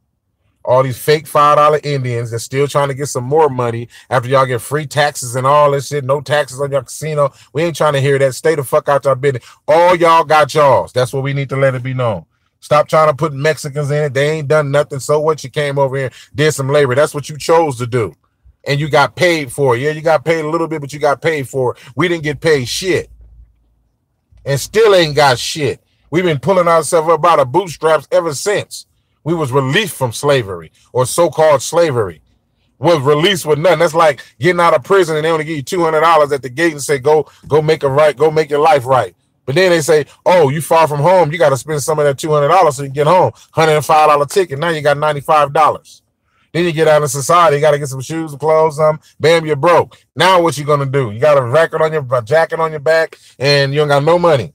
All 0.65 0.83
these 0.83 0.99
fake 0.99 1.29
five 1.29 1.59
dollar 1.59 1.79
Indians 1.85 2.33
that 2.33 2.41
still 2.41 2.67
trying 2.67 2.89
to 2.89 2.95
get 2.95 3.07
some 3.07 3.23
more 3.23 3.49
money 3.49 3.89
after 4.11 4.29
y'all 4.29 4.47
get 4.47 4.61
free 4.61 4.85
taxes 4.85 5.37
and 5.37 5.47
all 5.47 5.71
this 5.71 5.87
shit, 5.87 6.03
no 6.03 6.21
taxes 6.21 6.61
on 6.61 6.73
your 6.73 6.83
casino. 6.83 7.33
We 7.53 7.63
ain't 7.63 7.77
trying 7.77 7.93
to 7.93 8.01
hear 8.01 8.19
that. 8.19 8.35
Stay 8.35 8.57
the 8.57 8.65
fuck 8.65 8.89
out 8.89 9.05
your 9.05 9.15
business. 9.15 9.47
All 9.69 9.95
y'all 9.95 10.25
got 10.25 10.53
y'all's. 10.55 10.93
That's 10.93 11.13
what 11.13 11.23
we 11.23 11.35
need 11.35 11.51
to 11.51 11.57
let 11.57 11.77
it 11.77 11.85
be 11.85 11.95
known. 11.95 12.27
Stop 12.67 12.89
trying 12.89 13.09
to 13.09 13.15
put 13.15 13.33
Mexicans 13.33 13.93
in 13.93 14.03
it. 14.03 14.13
They 14.13 14.29
ain't 14.29 14.49
done 14.49 14.73
nothing. 14.73 14.99
So 14.99 15.21
what? 15.21 15.45
You 15.45 15.51
came 15.51 15.79
over 15.79 15.97
here, 15.97 16.11
did 16.35 16.51
some 16.51 16.69
labor. 16.69 16.97
That's 16.97 17.15
what 17.15 17.29
you 17.29 17.39
chose 17.39 17.79
to 17.79 17.87
do. 17.87 18.13
And 18.67 18.81
you 18.81 18.89
got 18.89 19.15
paid 19.15 19.53
for 19.53 19.77
it. 19.77 19.83
Yeah, 19.83 19.93
you 19.93 20.01
got 20.01 20.25
paid 20.25 20.45
a 20.45 20.49
little 20.49 20.67
bit, 20.67 20.81
but 20.81 20.93
you 20.93 20.99
got 20.99 21.23
paid 21.23 21.49
for 21.49 21.77
it. 21.77 21.79
We 21.95 22.09
didn't 22.09 22.25
get 22.25 22.41
paid 22.41 22.67
shit. 22.67 23.09
And 24.45 24.59
still 24.59 24.97
ain't 24.97 25.15
got 25.15 25.39
shit. 25.39 25.81
We've 26.11 26.25
been 26.25 26.41
pulling 26.41 26.67
ourselves 26.67 27.09
up 27.09 27.25
out 27.25 27.39
of 27.39 27.53
bootstraps 27.53 28.09
ever 28.11 28.35
since. 28.35 28.87
We 29.23 29.33
was 29.33 29.53
released 29.53 29.95
from 29.95 30.11
slavery 30.11 30.73
or 30.93 31.07
so-called 31.07 31.63
slavery. 31.63 32.21
Was 32.81 33.01
released 33.01 33.47
with 33.47 33.61
nothing. 33.61 33.79
That's 33.79 33.95
like 33.95 34.25
getting 34.41 34.61
out 34.61 34.75
of 34.75 34.83
prison 34.83 35.15
and 35.15 35.25
they 35.25 35.31
only 35.31 35.45
give 35.45 35.57
you 35.57 35.63
two 35.63 35.85
hundred 35.85 36.01
dollars 36.01 36.33
at 36.33 36.43
the 36.43 36.51
gate 36.51 36.73
and 36.73 36.83
say, 36.83 36.99
"Go, 36.99 37.31
go 37.47 37.63
make 37.63 37.85
it 37.85 37.89
right. 37.89 38.17
Go 38.17 38.33
make 38.33 38.51
your 38.51 38.59
life 38.59 38.85
right." 38.85 39.16
But 39.47 39.55
then 39.55 39.71
they 39.71 39.81
say, 39.81 40.05
oh, 40.27 40.49
you 40.51 40.61
far 40.61 40.87
from 40.89 41.01
home. 41.01 41.33
You 41.33 41.39
got 41.39 41.51
to 41.51 41.57
spend 41.57 41.83
some 41.83 41.99
of 41.99 42.05
that 42.05 42.17
$200 42.17 42.73
so 42.73 42.83
you 42.83 42.89
get 42.91 43.07
home. 43.07 43.31
$105 43.55 44.31
ticket. 44.31 44.59
Now 44.59 44.71
you 44.71 44.83
got 44.83 44.97
$95. 44.97 46.03
Then 46.53 46.65
you 46.65 46.73
get 46.73 46.89
out 46.89 47.03
of 47.03 47.11
society. 47.11 47.57
You 47.57 47.63
got 47.63 47.71
to 47.71 47.79
get 47.79 47.89
some 47.89 48.01
shoes 48.01 48.33
and 48.33 48.41
clothes. 48.41 48.81
Um, 48.81 49.01
bam, 49.21 49.47
you're 49.47 49.57
broke. 49.57 49.99
Now 50.17 50.43
what 50.43 50.59
you 50.59 50.65
going 50.65 50.81
to 50.81 50.87
do? 50.87 51.13
You 51.13 51.21
got 51.21 51.39
a 51.39 51.43
record 51.43 51.81
on 51.81 51.93
your 51.93 52.23
jacket 52.23 52.59
on 52.59 52.73
your 52.73 52.81
back 52.81 53.17
and 53.39 53.73
you 53.73 53.79
don't 53.81 53.89
got 53.89 54.05
no 54.05 54.19
money. 54.19 54.53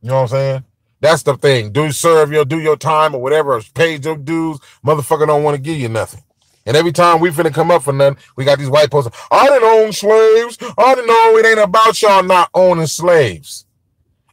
You 0.00 0.08
know 0.08 0.14
what 0.16 0.22
I'm 0.22 0.28
saying? 0.28 0.64
That's 1.00 1.22
the 1.22 1.36
thing. 1.36 1.72
Do 1.72 1.92
serve 1.92 2.32
your 2.32 2.44
do 2.44 2.60
your 2.60 2.76
time 2.76 3.14
or 3.14 3.20
whatever. 3.20 3.60
Pay 3.74 3.96
your 3.96 4.16
dues. 4.16 4.58
Motherfucker 4.84 5.26
don't 5.26 5.42
want 5.42 5.56
to 5.56 5.60
give 5.60 5.78
you 5.78 5.88
nothing. 5.88 6.22
And 6.66 6.76
every 6.76 6.92
time 6.92 7.20
we 7.20 7.30
finna 7.30 7.52
come 7.52 7.70
up 7.70 7.82
for 7.82 7.92
nothing, 7.92 8.22
we 8.36 8.44
got 8.44 8.58
these 8.58 8.68
white 8.68 8.90
posters. 8.90 9.18
I 9.30 9.46
didn't 9.48 9.64
own 9.64 9.92
slaves. 9.92 10.58
I 10.76 10.94
didn't 10.94 11.08
know 11.08 11.36
it 11.38 11.46
ain't 11.46 11.58
about 11.58 12.00
y'all 12.02 12.22
not 12.22 12.50
owning 12.54 12.86
slaves. 12.86 13.66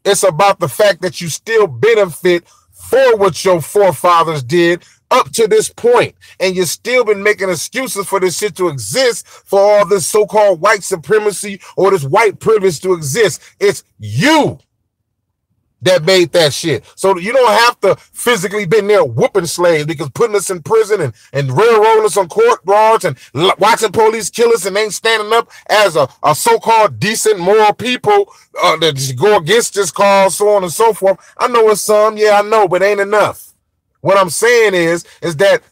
It's 0.04 0.24
about 0.24 0.60
the 0.60 0.70
fact 0.70 1.02
that 1.02 1.22
you 1.22 1.30
still 1.30 1.68
benefit 1.68 2.48
for 2.72 3.18
what 3.18 3.44
your 3.44 3.62
forefathers 3.62 4.44
did 4.44 4.84
up 5.10 5.32
to 5.32 5.48
this 5.48 5.70
point, 5.70 6.16
and 6.40 6.56
you've 6.56 6.68
still 6.68 7.06
been 7.06 7.24
making 7.24 7.50
excuses 7.50 8.06
for 8.06 8.20
this 8.20 8.38
shit 8.38 8.56
to 8.58 8.68
exist, 8.68 9.26
for 9.28 9.60
all 9.60 9.86
this 9.86 10.06
so-called 10.06 10.60
white 10.60 10.84
supremacy 10.84 11.62
or 11.78 11.92
this 11.92 12.04
white 12.04 12.40
privilege 12.40 12.82
to 12.82 12.94
exist. 12.94 13.42
It's 13.60 13.84
you 14.00 14.60
that 15.88 16.06
made 16.06 16.34
that 16.34 16.54
shit. 16.54 16.86
So 16.96 17.18
you 17.18 17.34
don't 17.34 17.52
have 17.52 17.80
to 17.82 17.98
physically 18.14 18.68
been 18.68 18.88
there 18.88 19.06
whooping 19.06 19.48
slaves 19.48 19.88
because 19.88 20.10
putting 20.12 20.36
us 20.38 20.52
in 20.52 20.64
prison 20.64 21.02
and, 21.02 21.14
and 21.34 21.52
railroading 21.58 22.06
us 22.06 22.18
on 22.18 22.30
court 22.30 22.62
rods 22.66 23.06
and 23.06 23.18
l- 23.36 23.54
watching 23.60 23.92
police 23.94 24.30
kill 24.32 24.52
us 24.54 24.66
and 24.66 24.78
ain't 24.78 24.94
standing 24.94 25.34
up 25.34 25.50
as 25.70 25.98
a, 25.98 26.10
a 26.24 26.36
so-called 26.36 27.00
decent 27.00 27.40
moral 27.40 27.74
people 27.74 28.34
uh, 28.64 28.78
that 28.78 29.14
go 29.18 29.38
against 29.38 29.76
this 29.76 29.92
cause, 29.92 30.38
so 30.38 30.50
on 30.50 30.64
and 30.64 30.74
so 30.74 30.94
forth. 30.94 31.20
I 31.38 31.48
know 31.50 31.70
it's 31.72 31.82
some, 31.82 32.18
yeah, 32.18 32.40
I 32.40 32.44
know, 32.44 32.68
but 32.68 32.84
ain't 32.84 33.02
enough. 33.02 33.54
What 34.02 34.18
I'm 34.18 34.32
saying 34.32 34.76
is, 34.76 35.06
is 35.22 35.38
that 35.38 35.64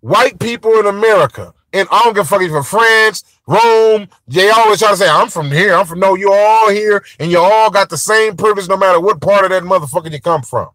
white 0.00 0.38
people 0.40 0.78
in 0.80 0.86
America, 0.86 1.54
and 1.72 1.88
I 1.90 2.02
don't 2.04 2.14
give 2.14 2.24
a 2.24 2.28
fuck 2.28 2.40
if 2.42 2.50
you're 2.50 2.62
from 2.62 2.78
France, 2.78 3.24
Rome. 3.46 4.08
They 4.26 4.50
always 4.50 4.78
try 4.78 4.90
to 4.90 4.96
say, 4.96 5.08
I'm 5.08 5.28
from 5.28 5.50
here. 5.50 5.74
I'm 5.74 5.86
from 5.86 6.00
no, 6.00 6.14
you 6.14 6.32
all 6.32 6.70
here, 6.70 7.04
and 7.18 7.30
you 7.30 7.38
all 7.38 7.70
got 7.70 7.90
the 7.90 7.98
same 7.98 8.36
privilege 8.36 8.68
no 8.68 8.76
matter 8.76 9.00
what 9.00 9.20
part 9.20 9.44
of 9.44 9.50
that 9.50 9.62
motherfucker 9.62 10.10
you 10.10 10.20
come 10.20 10.42
from. 10.42 10.68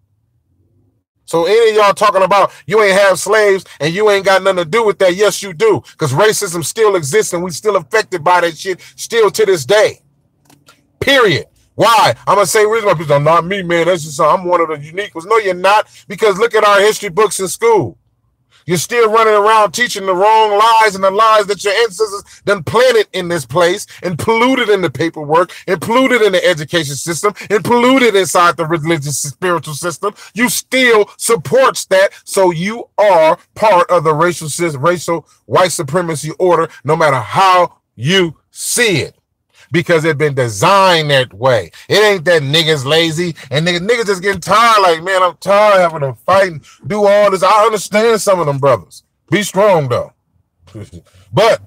So 1.26 1.46
any 1.46 1.72
of 1.72 1.76
y'all 1.76 1.94
talking 1.94 2.22
about 2.22 2.52
you 2.68 2.82
ain't 2.84 3.00
have 3.00 3.18
slaves 3.18 3.66
and 3.80 3.94
you 3.94 4.10
ain't 4.10 4.26
got 4.26 4.44
nothing 4.44 4.58
to 4.58 4.70
do 4.70 4.86
with 4.86 5.00
that, 5.00 5.16
yes, 5.16 5.42
you 5.42 5.54
do. 5.54 5.82
Because 5.94 6.12
racism 6.12 6.64
still 6.64 6.96
exists 6.96 7.34
and 7.34 7.42
we 7.44 7.52
still 7.52 7.76
affected 7.76 8.24
by 8.24 8.42
that 8.42 8.58
shit 8.58 8.82
still 8.96 9.32
to 9.32 9.46
this 9.46 9.66
day. 9.66 10.02
Period. 11.00 11.46
Why? 11.76 12.14
I'm 12.28 12.36
gonna 12.36 12.46
say 12.46 12.66
reason 12.66 12.88
why 12.88 12.94
people 12.94 13.14
are 13.14 13.20
not 13.20 13.46
me, 13.46 13.64
man. 13.64 13.88
That's 13.88 14.04
just 14.04 14.20
I'm 14.20 14.46
one 14.46 14.62
of 14.62 14.68
the 14.68 14.78
unique 14.86 15.16
ones. 15.16 15.26
No, 15.26 15.38
you're 15.38 15.56
not, 15.56 15.88
because 16.08 16.38
look 16.38 16.54
at 16.54 16.64
our 16.64 16.80
history 16.80 17.10
books 17.10 17.40
in 17.40 17.48
school. 17.48 17.98
You're 18.66 18.78
still 18.78 19.12
running 19.12 19.34
around 19.34 19.72
teaching 19.74 20.06
the 20.06 20.16
wrong 20.16 20.58
lies 20.58 20.96
and 20.96 21.04
the 21.04 21.12
lies 21.12 21.46
that 21.48 21.64
your 21.64 21.74
ancestors 21.74 22.24
done 22.46 22.64
planted 22.64 23.08
in 23.14 23.28
this 23.28 23.46
place 23.46 23.86
and 24.02 24.18
polluted 24.18 24.70
in 24.70 24.82
the 24.82 24.90
paperwork 24.90 25.52
and 25.68 25.82
polluted 25.82 26.22
in 26.22 26.32
the 26.32 26.46
education 26.46 26.96
system 26.96 27.34
and 27.50 27.64
polluted 27.64 28.16
inside 28.16 28.58
the 28.58 28.66
religious 28.66 29.22
spiritual 29.22 29.74
system. 29.74 30.14
You 30.34 30.50
still 30.50 31.10
supports 31.18 31.86
that. 31.86 32.12
So 32.24 32.52
you 32.52 32.90
are 32.98 33.38
part 33.56 33.90
of 33.90 34.04
the 34.04 34.14
racial 34.14 34.50
racial 34.78 35.28
white 35.46 35.72
supremacy 35.72 36.32
order, 36.40 36.70
no 36.84 36.96
matter 36.96 37.18
how 37.18 37.78
you 37.96 38.38
see 38.52 39.02
it 39.02 39.16
because 39.74 40.06
it 40.06 40.18
been 40.18 40.36
designed 40.36 41.12
that 41.12 41.34
way. 41.34 41.72
It 41.90 42.02
ain't 42.02 42.26
that 42.26 42.44
niggas 42.44 42.86
lazy 42.86 43.36
and 43.52 43.68
niggas, 43.68 43.86
niggas 43.86 44.06
just 44.06 44.22
getting 44.22 44.40
tired. 44.40 44.82
Like, 44.84 45.04
man, 45.04 45.22
I'm 45.22 45.36
tired 45.38 45.82
having 45.82 46.02
to 46.02 46.14
fight 46.14 46.52
and 46.54 46.66
do 46.88 47.06
all 47.06 47.32
this. 47.32 47.44
I 47.44 47.66
understand 47.66 48.22
some 48.22 48.40
of 48.40 48.46
them 48.46 48.60
brothers. 48.60 49.04
Be 49.30 49.44
strong 49.44 49.90
though. 49.90 50.14
but 51.34 51.62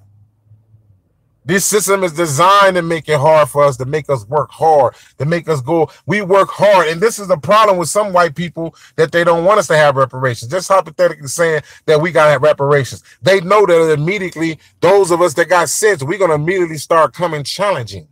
This 1.47 1.65
system 1.65 2.05
is 2.05 2.13
designed 2.13 2.77
to 2.77 2.83
make 2.83 3.09
it 3.09 3.21
hard 3.21 3.49
for 3.49 3.65
us, 3.65 3.77
to 3.79 3.87
make 3.87 4.11
us 4.11 4.27
work 4.27 4.51
hard, 4.51 4.97
to 5.19 5.25
make 5.25 5.49
us 5.49 5.61
go. 5.61 5.91
We 6.07 6.23
work 6.23 6.51
hard. 6.51 6.89
And 6.89 7.01
this 7.01 7.21
is 7.21 7.29
the 7.29 7.39
problem 7.39 7.79
with 7.79 7.89
some 7.89 8.13
white 8.13 8.35
people 8.35 8.75
that 8.97 9.13
they 9.13 9.25
don't 9.25 9.45
want 9.45 9.61
us 9.61 9.69
to 9.69 9.77
have 9.77 9.97
reparations. 9.97 10.51
Just 10.51 10.69
hypothetically 10.69 11.29
saying 11.29 11.63
that 11.87 12.01
we 12.03 12.13
got 12.13 12.27
to 12.27 12.33
have 12.33 12.43
reparations. 12.43 13.05
They 13.23 13.41
know 13.43 13.65
that 13.65 13.93
immediately, 13.93 14.59
those 14.81 15.13
of 15.13 15.23
us 15.23 15.35
that 15.35 15.49
got 15.49 15.69
sense, 15.71 16.03
we're 16.03 16.19
going 16.19 16.31
to 16.31 16.37
immediately 16.37 16.79
start 16.79 17.15
coming 17.15 17.45
challenging. 17.45 18.09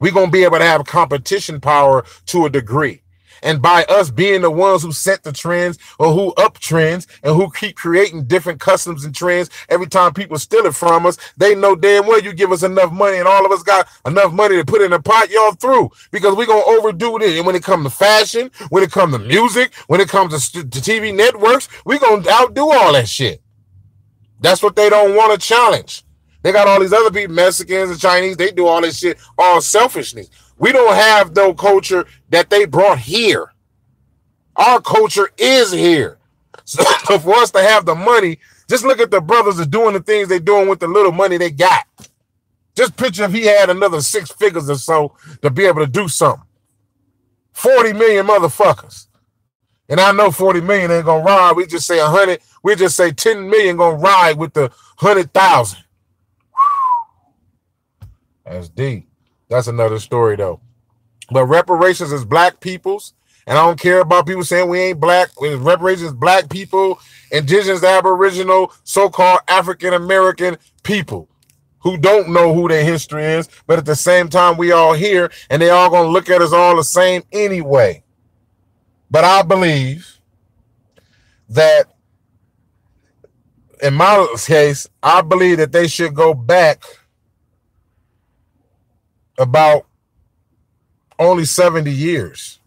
We're 0.00 0.12
going 0.12 0.26
to 0.26 0.32
be 0.32 0.44
able 0.44 0.58
to 0.58 0.64
have 0.64 0.84
competition 0.86 1.60
power 1.60 2.04
to 2.26 2.46
a 2.46 2.50
degree. 2.50 3.02
And 3.42 3.62
by 3.62 3.84
us 3.84 4.10
being 4.10 4.42
the 4.42 4.50
ones 4.50 4.82
who 4.82 4.92
set 4.92 5.22
the 5.22 5.32
trends 5.32 5.78
or 5.98 6.12
who 6.12 6.32
up 6.34 6.58
trends 6.58 7.06
and 7.22 7.34
who 7.34 7.50
keep 7.50 7.76
creating 7.76 8.24
different 8.24 8.60
customs 8.60 9.04
and 9.04 9.14
trends 9.14 9.50
every 9.68 9.86
time 9.86 10.14
people 10.14 10.38
steal 10.38 10.66
it 10.66 10.74
from 10.74 11.06
us, 11.06 11.18
they 11.36 11.54
know 11.54 11.76
damn 11.76 12.06
well 12.06 12.20
you 12.20 12.32
give 12.32 12.52
us 12.52 12.62
enough 12.62 12.92
money 12.92 13.18
and 13.18 13.28
all 13.28 13.44
of 13.44 13.52
us 13.52 13.62
got 13.62 13.88
enough 14.06 14.32
money 14.32 14.56
to 14.56 14.64
put 14.64 14.82
in 14.82 14.90
the 14.90 15.00
pot, 15.00 15.30
y'all 15.30 15.52
through 15.52 15.90
because 16.10 16.36
we're 16.36 16.46
going 16.46 16.62
to 16.62 16.80
overdo 16.80 17.18
this. 17.18 17.36
And 17.36 17.46
when 17.46 17.56
it 17.56 17.62
comes 17.62 17.84
to 17.84 17.90
fashion, 17.90 18.50
when 18.70 18.82
it 18.82 18.90
comes 18.90 19.14
to 19.14 19.18
music, 19.18 19.74
when 19.86 20.00
it 20.00 20.08
comes 20.08 20.50
to, 20.50 20.62
to 20.62 20.78
TV 20.80 21.14
networks, 21.14 21.68
we're 21.84 21.98
going 21.98 22.22
to 22.22 22.30
outdo 22.30 22.70
all 22.70 22.92
that 22.92 23.08
shit. 23.08 23.40
That's 24.40 24.62
what 24.62 24.76
they 24.76 24.88
don't 24.88 25.16
want 25.16 25.32
to 25.32 25.46
challenge. 25.46 26.04
They 26.42 26.52
got 26.52 26.68
all 26.68 26.80
these 26.80 26.92
other 26.92 27.10
people, 27.10 27.34
Mexicans 27.34 27.90
and 27.90 28.00
Chinese, 28.00 28.36
they 28.36 28.52
do 28.52 28.66
all 28.66 28.80
this 28.80 28.98
shit, 28.98 29.18
all 29.36 29.60
selfishness. 29.60 30.30
We 30.58 30.72
don't 30.72 30.94
have 30.94 31.34
no 31.34 31.54
culture 31.54 32.06
that 32.30 32.50
they 32.50 32.64
brought 32.66 32.98
here. 32.98 33.52
Our 34.56 34.80
culture 34.80 35.30
is 35.38 35.72
here. 35.72 36.18
So 36.64 36.82
for 37.20 37.34
us 37.36 37.50
to 37.52 37.62
have 37.62 37.86
the 37.86 37.94
money, 37.94 38.38
just 38.68 38.84
look 38.84 39.00
at 39.00 39.10
the 39.10 39.20
brothers 39.20 39.56
that 39.56 39.70
doing 39.70 39.94
the 39.94 40.00
things 40.00 40.28
they're 40.28 40.40
doing 40.40 40.68
with 40.68 40.80
the 40.80 40.88
little 40.88 41.12
money 41.12 41.38
they 41.38 41.50
got. 41.50 41.86
Just 42.74 42.96
picture 42.96 43.24
if 43.24 43.32
he 43.32 43.44
had 43.46 43.70
another 43.70 44.00
six 44.00 44.30
figures 44.30 44.68
or 44.68 44.76
so 44.76 45.16
to 45.42 45.50
be 45.50 45.64
able 45.64 45.80
to 45.80 45.90
do 45.90 46.08
something. 46.08 46.44
40 47.52 47.92
million 47.94 48.26
motherfuckers. 48.26 49.06
And 49.88 49.98
I 49.98 50.12
know 50.12 50.30
40 50.30 50.60
million 50.60 50.90
ain't 50.90 51.06
gonna 51.06 51.24
ride. 51.24 51.56
We 51.56 51.66
just 51.66 51.86
say 51.86 51.98
100, 52.00 52.40
we 52.62 52.76
just 52.76 52.94
say 52.96 53.10
10 53.10 53.48
million 53.48 53.76
gonna 53.76 53.96
ride 53.96 54.36
with 54.36 54.52
the 54.52 54.70
100,000. 55.00 55.78
That's 58.44 58.68
deep. 58.68 59.08
That's 59.48 59.66
another 59.66 59.98
story 59.98 60.36
though. 60.36 60.60
But 61.30 61.46
reparations 61.46 62.12
is 62.12 62.24
black 62.24 62.60
people's, 62.60 63.14
and 63.46 63.58
I 63.58 63.64
don't 63.64 63.80
care 63.80 64.00
about 64.00 64.26
people 64.26 64.44
saying 64.44 64.68
we 64.68 64.80
ain't 64.80 65.00
black. 65.00 65.30
Reparations 65.40 66.12
black 66.12 66.48
people, 66.48 67.00
indigenous, 67.30 67.82
aboriginal, 67.82 68.72
so-called 68.84 69.40
African 69.48 69.94
American 69.94 70.56
people 70.82 71.28
who 71.80 71.96
don't 71.96 72.30
know 72.30 72.52
who 72.52 72.68
their 72.68 72.84
history 72.84 73.24
is, 73.24 73.48
but 73.66 73.78
at 73.78 73.84
the 73.84 73.94
same 73.94 74.28
time, 74.28 74.56
we 74.56 74.72
all 74.72 74.94
here, 74.94 75.30
and 75.48 75.62
they 75.62 75.70
all 75.70 75.88
gonna 75.90 76.08
look 76.08 76.28
at 76.28 76.42
us 76.42 76.52
all 76.52 76.76
the 76.76 76.84
same 76.84 77.22
anyway. 77.32 78.02
But 79.10 79.24
I 79.24 79.42
believe 79.42 80.18
that 81.48 81.86
in 83.82 83.94
my 83.94 84.26
case, 84.44 84.88
I 85.02 85.22
believe 85.22 85.58
that 85.58 85.72
they 85.72 85.86
should 85.86 86.14
go 86.14 86.34
back 86.34 86.82
about 89.38 89.86
only 91.18 91.44
70 91.44 91.90
years. 91.90 92.60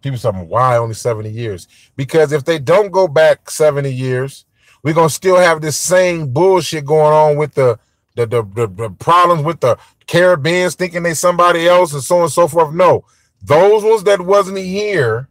People 0.00 0.18
saying, 0.18 0.48
why 0.48 0.76
only 0.76 0.94
70 0.94 1.30
years? 1.30 1.66
Because 1.96 2.32
if 2.32 2.44
they 2.44 2.58
don't 2.58 2.90
go 2.90 3.08
back 3.08 3.50
70 3.50 3.92
years, 3.92 4.44
we're 4.82 4.94
gonna 4.94 5.10
still 5.10 5.36
have 5.36 5.60
this 5.60 5.76
same 5.76 6.32
bullshit 6.32 6.84
going 6.84 7.12
on 7.12 7.36
with 7.36 7.54
the 7.54 7.78
the, 8.14 8.26
the, 8.26 8.42
the, 8.42 8.66
the 8.66 8.90
problems 8.90 9.42
with 9.42 9.60
the 9.60 9.78
Caribbeans 10.06 10.74
thinking 10.74 11.04
they 11.04 11.14
somebody 11.14 11.68
else 11.68 11.92
and 11.92 12.02
so 12.02 12.16
on 12.16 12.22
and 12.22 12.32
so 12.32 12.48
forth. 12.48 12.74
No, 12.74 13.04
those 13.42 13.84
ones 13.84 14.02
that 14.04 14.20
wasn't 14.20 14.58
here 14.58 15.28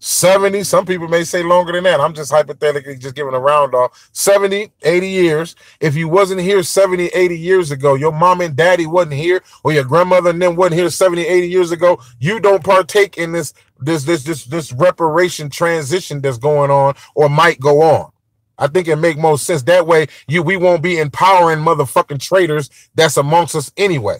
70, 0.00 0.62
some 0.64 0.86
people 0.86 1.08
may 1.08 1.24
say 1.24 1.42
longer 1.42 1.72
than 1.72 1.84
that. 1.84 2.00
I'm 2.00 2.14
just 2.14 2.30
hypothetically 2.30 2.96
just 2.98 3.16
giving 3.16 3.34
a 3.34 3.38
round 3.40 3.74
off 3.74 4.08
70, 4.12 4.72
80 4.82 5.08
years. 5.08 5.56
If 5.80 5.96
you 5.96 6.08
wasn't 6.08 6.40
here 6.40 6.62
70, 6.62 7.06
80 7.06 7.38
years 7.38 7.70
ago, 7.72 7.94
your 7.94 8.12
mom 8.12 8.40
and 8.40 8.54
daddy 8.56 8.86
wasn't 8.86 9.14
here, 9.14 9.42
or 9.64 9.72
your 9.72 9.84
grandmother 9.84 10.30
and 10.30 10.40
them 10.40 10.56
wasn't 10.56 10.80
here 10.80 10.90
70, 10.90 11.22
80 11.26 11.48
years 11.48 11.72
ago, 11.72 12.00
you 12.20 12.40
don't 12.40 12.62
partake 12.64 13.18
in 13.18 13.32
this 13.32 13.54
this 13.80 14.04
this 14.04 14.24
this 14.24 14.44
this 14.44 14.72
reparation 14.72 15.50
transition 15.50 16.20
that's 16.20 16.38
going 16.38 16.70
on 16.70 16.94
or 17.14 17.28
might 17.28 17.60
go 17.60 17.82
on. 17.82 18.10
I 18.58 18.68
think 18.68 18.88
it 18.88 18.96
make 18.96 19.18
most 19.18 19.44
sense. 19.46 19.62
That 19.64 19.86
way, 19.86 20.06
you 20.28 20.42
we 20.42 20.56
won't 20.56 20.82
be 20.82 20.98
empowering 20.98 21.60
motherfucking 21.60 22.20
traitors 22.20 22.70
that's 22.94 23.16
amongst 23.16 23.54
us 23.56 23.72
anyway 23.76 24.18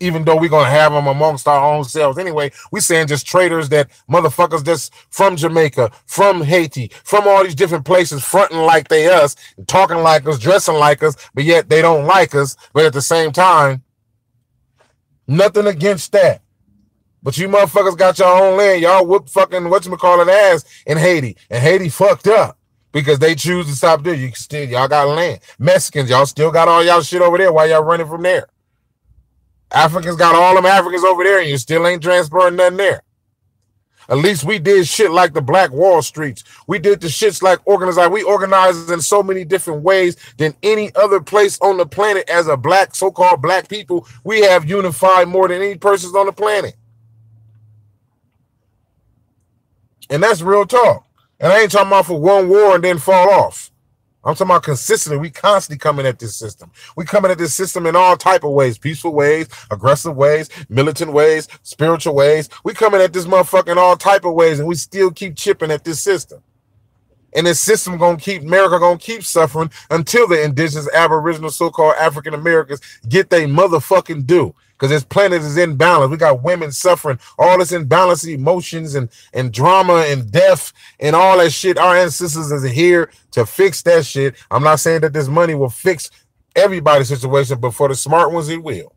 even 0.00 0.24
though 0.24 0.36
we're 0.36 0.50
gonna 0.50 0.68
have 0.68 0.92
them 0.92 1.06
amongst 1.06 1.48
our 1.48 1.72
own 1.72 1.84
selves 1.84 2.18
anyway. 2.18 2.50
We 2.70 2.80
saying 2.80 3.08
just 3.08 3.26
traitors 3.26 3.68
that 3.70 3.90
motherfuckers 4.10 4.64
that's 4.64 4.90
from 5.10 5.36
Jamaica, 5.36 5.90
from 6.06 6.42
Haiti, 6.42 6.90
from 7.04 7.26
all 7.26 7.42
these 7.42 7.54
different 7.54 7.84
places, 7.84 8.24
fronting 8.24 8.58
like 8.58 8.88
they 8.88 9.08
us, 9.08 9.36
talking 9.66 9.98
like 9.98 10.26
us, 10.26 10.38
dressing 10.38 10.76
like 10.76 11.02
us, 11.02 11.16
but 11.34 11.44
yet 11.44 11.68
they 11.68 11.82
don't 11.82 12.04
like 12.06 12.34
us. 12.34 12.56
But 12.72 12.86
at 12.86 12.92
the 12.92 13.02
same 13.02 13.32
time, 13.32 13.82
nothing 15.26 15.66
against 15.66 16.12
that. 16.12 16.42
But 17.22 17.36
you 17.38 17.48
motherfuckers 17.48 17.96
got 17.96 18.18
your 18.18 18.28
own 18.28 18.56
land. 18.56 18.82
Y'all 18.82 19.04
whoop 19.04 19.28
fucking 19.28 19.62
whatchamacallit 19.62 20.28
ass 20.28 20.64
in 20.86 20.96
Haiti. 20.96 21.36
And 21.50 21.60
Haiti 21.60 21.88
fucked 21.88 22.28
up 22.28 22.56
because 22.92 23.18
they 23.18 23.34
choose 23.34 23.66
to 23.66 23.74
stop 23.74 24.04
there. 24.04 24.14
You 24.14 24.30
still 24.34 24.68
y'all 24.68 24.86
got 24.86 25.08
land. 25.08 25.40
Mexicans, 25.58 26.08
y'all 26.08 26.26
still 26.26 26.52
got 26.52 26.68
all 26.68 26.84
y'all 26.84 27.00
shit 27.00 27.22
over 27.22 27.36
there 27.36 27.52
while 27.52 27.68
y'all 27.68 27.82
running 27.82 28.06
from 28.06 28.22
there. 28.22 28.46
Africans 29.72 30.16
got 30.16 30.34
all 30.34 30.54
them 30.54 30.66
Africans 30.66 31.04
over 31.04 31.24
there, 31.24 31.40
and 31.40 31.48
you 31.48 31.58
still 31.58 31.86
ain't 31.86 32.02
transporting 32.02 32.56
nothing 32.56 32.78
there. 32.78 33.02
At 34.08 34.18
least 34.18 34.44
we 34.44 34.60
did 34.60 34.86
shit 34.86 35.10
like 35.10 35.34
the 35.34 35.42
Black 35.42 35.72
Wall 35.72 36.00
Streets. 36.00 36.44
We 36.68 36.78
did 36.78 37.00
the 37.00 37.08
shits 37.08 37.42
like 37.42 37.58
organized. 37.64 38.12
We 38.12 38.22
organized 38.22 38.90
in 38.90 39.00
so 39.00 39.22
many 39.22 39.44
different 39.44 39.82
ways 39.82 40.16
than 40.38 40.54
any 40.62 40.94
other 40.94 41.20
place 41.20 41.58
on 41.60 41.76
the 41.76 41.86
planet 41.86 42.28
as 42.30 42.46
a 42.46 42.56
black, 42.56 42.94
so-called 42.94 43.42
black 43.42 43.68
people. 43.68 44.06
We 44.22 44.42
have 44.42 44.64
unified 44.64 45.26
more 45.26 45.48
than 45.48 45.60
any 45.60 45.76
persons 45.76 46.14
on 46.14 46.26
the 46.26 46.32
planet. 46.32 46.76
And 50.08 50.22
that's 50.22 50.40
real 50.40 50.66
talk. 50.66 51.04
And 51.40 51.52
I 51.52 51.62
ain't 51.62 51.72
talking 51.72 51.88
about 51.88 52.06
for 52.06 52.20
one 52.20 52.48
war 52.48 52.76
and 52.76 52.84
then 52.84 52.98
fall 52.98 53.28
off. 53.28 53.72
I'm 54.26 54.34
talking 54.34 54.50
about 54.50 54.64
consistently. 54.64 55.18
We 55.20 55.30
constantly 55.30 55.78
coming 55.78 56.04
at 56.04 56.18
this 56.18 56.36
system. 56.36 56.72
We 56.96 57.04
coming 57.04 57.30
at 57.30 57.38
this 57.38 57.54
system 57.54 57.86
in 57.86 57.94
all 57.94 58.16
type 58.16 58.42
of 58.42 58.50
ways: 58.50 58.76
peaceful 58.76 59.14
ways, 59.14 59.48
aggressive 59.70 60.16
ways, 60.16 60.48
militant 60.68 61.12
ways, 61.12 61.46
spiritual 61.62 62.16
ways. 62.16 62.48
We 62.64 62.74
coming 62.74 63.00
at 63.00 63.12
this 63.12 63.26
motherfucker 63.26 63.68
in 63.68 63.78
all 63.78 63.96
type 63.96 64.24
of 64.24 64.34
ways, 64.34 64.58
and 64.58 64.66
we 64.66 64.74
still 64.74 65.12
keep 65.12 65.36
chipping 65.36 65.70
at 65.70 65.84
this 65.84 66.02
system. 66.02 66.42
And 67.34 67.46
this 67.46 67.60
system 67.60 67.98
gonna 67.98 68.16
keep 68.16 68.42
America 68.42 68.80
gonna 68.80 68.98
keep 68.98 69.22
suffering 69.22 69.70
until 69.90 70.26
the 70.26 70.42
indigenous, 70.42 70.88
aboriginal, 70.92 71.50
so-called 71.50 71.94
African 71.96 72.34
Americans 72.34 72.80
get 73.08 73.30
their 73.30 73.46
motherfucking 73.46 74.26
due 74.26 74.54
because 74.76 74.90
this 74.90 75.04
planet 75.04 75.42
is 75.42 75.56
in 75.56 75.76
balance. 75.76 76.10
We 76.10 76.18
got 76.18 76.42
women 76.42 76.70
suffering 76.70 77.18
all 77.38 77.58
this 77.58 77.72
imbalance, 77.72 78.24
emotions 78.24 78.94
and 78.94 79.08
and 79.32 79.52
drama 79.52 80.04
and 80.08 80.30
death 80.30 80.72
and 81.00 81.16
all 81.16 81.38
that 81.38 81.52
shit. 81.52 81.78
Our 81.78 81.96
ancestors 81.96 82.52
is 82.52 82.70
here 82.70 83.10
to 83.32 83.46
fix 83.46 83.82
that 83.82 84.04
shit. 84.04 84.36
I'm 84.50 84.62
not 84.62 84.80
saying 84.80 85.00
that 85.02 85.12
this 85.12 85.28
money 85.28 85.54
will 85.54 85.70
fix 85.70 86.10
everybody's 86.54 87.08
situation, 87.08 87.58
but 87.60 87.72
for 87.74 87.88
the 87.88 87.94
smart 87.94 88.32
ones, 88.32 88.48
it 88.48 88.62
will. 88.62 88.94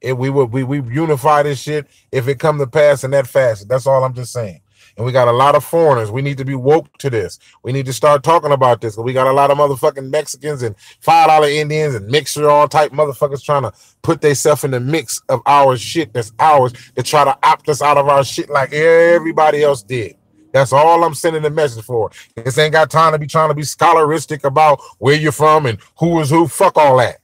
If 0.00 0.16
we 0.16 0.30
would 0.30 0.52
we 0.52 0.64
we 0.64 0.80
unify 0.80 1.42
this 1.42 1.60
shit 1.60 1.86
if 2.12 2.28
it 2.28 2.38
come 2.38 2.58
to 2.58 2.66
pass 2.66 3.04
in 3.04 3.10
that 3.12 3.26
fashion. 3.26 3.66
That's 3.68 3.86
all 3.86 4.04
I'm 4.04 4.14
just 4.14 4.32
saying. 4.32 4.60
And 4.98 5.06
we 5.06 5.12
got 5.12 5.28
a 5.28 5.32
lot 5.32 5.54
of 5.54 5.64
foreigners. 5.64 6.10
We 6.10 6.22
need 6.22 6.38
to 6.38 6.44
be 6.44 6.56
woke 6.56 6.98
to 6.98 7.08
this. 7.08 7.38
We 7.62 7.70
need 7.70 7.86
to 7.86 7.92
start 7.92 8.24
talking 8.24 8.50
about 8.50 8.80
this. 8.80 8.96
We 8.96 9.12
got 9.12 9.28
a 9.28 9.32
lot 9.32 9.52
of 9.52 9.56
motherfucking 9.56 10.10
Mexicans 10.10 10.64
and 10.64 10.74
five 11.00 11.28
dollar 11.28 11.46
Indians 11.46 11.94
and 11.94 12.08
mixer 12.08 12.50
all 12.50 12.66
type 12.66 12.90
motherfuckers 12.90 13.44
trying 13.44 13.62
to 13.62 13.72
put 14.02 14.20
themselves 14.20 14.64
in 14.64 14.72
the 14.72 14.80
mix 14.80 15.22
of 15.28 15.40
our 15.46 15.76
shit 15.76 16.12
that's 16.12 16.32
ours 16.40 16.72
to 16.96 17.04
try 17.04 17.22
to 17.22 17.38
opt 17.44 17.68
us 17.68 17.80
out 17.80 17.96
of 17.96 18.08
our 18.08 18.24
shit 18.24 18.50
like 18.50 18.72
everybody 18.72 19.62
else 19.62 19.84
did. 19.84 20.16
That's 20.52 20.72
all 20.72 21.04
I'm 21.04 21.14
sending 21.14 21.42
the 21.42 21.50
message 21.50 21.84
for. 21.84 22.10
This 22.34 22.58
ain't 22.58 22.72
got 22.72 22.90
time 22.90 23.12
to 23.12 23.18
be 23.20 23.28
trying 23.28 23.50
to 23.50 23.54
be 23.54 23.62
scholaristic 23.62 24.44
about 24.44 24.80
where 24.98 25.14
you're 25.14 25.30
from 25.30 25.66
and 25.66 25.78
who 26.00 26.18
is 26.20 26.30
who. 26.30 26.48
Fuck 26.48 26.76
all 26.76 26.96
that. 26.96 27.18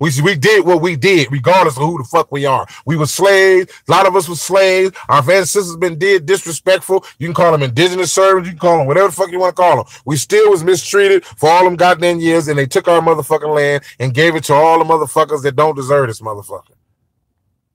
We 0.00 0.10
we 0.22 0.34
did 0.34 0.64
what 0.64 0.82
we 0.82 0.96
did, 0.96 1.30
regardless 1.30 1.76
of 1.76 1.82
who 1.82 1.98
the 1.98 2.04
fuck 2.04 2.30
we 2.30 2.44
are. 2.44 2.66
We 2.84 2.96
were 2.96 3.06
slaves. 3.06 3.72
A 3.88 3.90
lot 3.90 4.06
of 4.06 4.16
us 4.16 4.28
were 4.28 4.34
slaves. 4.34 4.96
Our 5.08 5.18
ancestors 5.18 5.76
been 5.76 5.98
did 5.98 6.26
disrespectful. 6.26 7.04
You 7.18 7.26
can 7.26 7.34
call 7.34 7.52
them 7.52 7.62
indigenous 7.62 8.12
servants. 8.12 8.48
You 8.48 8.52
can 8.52 8.60
call 8.60 8.78
them 8.78 8.86
whatever 8.86 9.08
the 9.08 9.14
fuck 9.14 9.30
you 9.30 9.38
want 9.38 9.56
to 9.56 9.62
call 9.62 9.76
them. 9.76 9.86
We 10.04 10.16
still 10.16 10.50
was 10.50 10.64
mistreated 10.64 11.24
for 11.24 11.48
all 11.48 11.64
them 11.64 11.76
goddamn 11.76 12.20
years, 12.20 12.48
and 12.48 12.58
they 12.58 12.66
took 12.66 12.88
our 12.88 13.00
motherfucking 13.00 13.54
land 13.54 13.84
and 13.98 14.14
gave 14.14 14.36
it 14.36 14.44
to 14.44 14.54
all 14.54 14.78
the 14.78 14.84
motherfuckers 14.84 15.42
that 15.42 15.56
don't 15.56 15.76
deserve 15.76 16.08
this 16.08 16.20
motherfucker. 16.20 16.74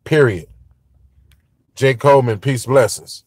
Period. 0.04 0.48
Jay 1.76 1.94
Coleman, 1.94 2.40
peace, 2.40 2.66
blessings. 2.66 3.24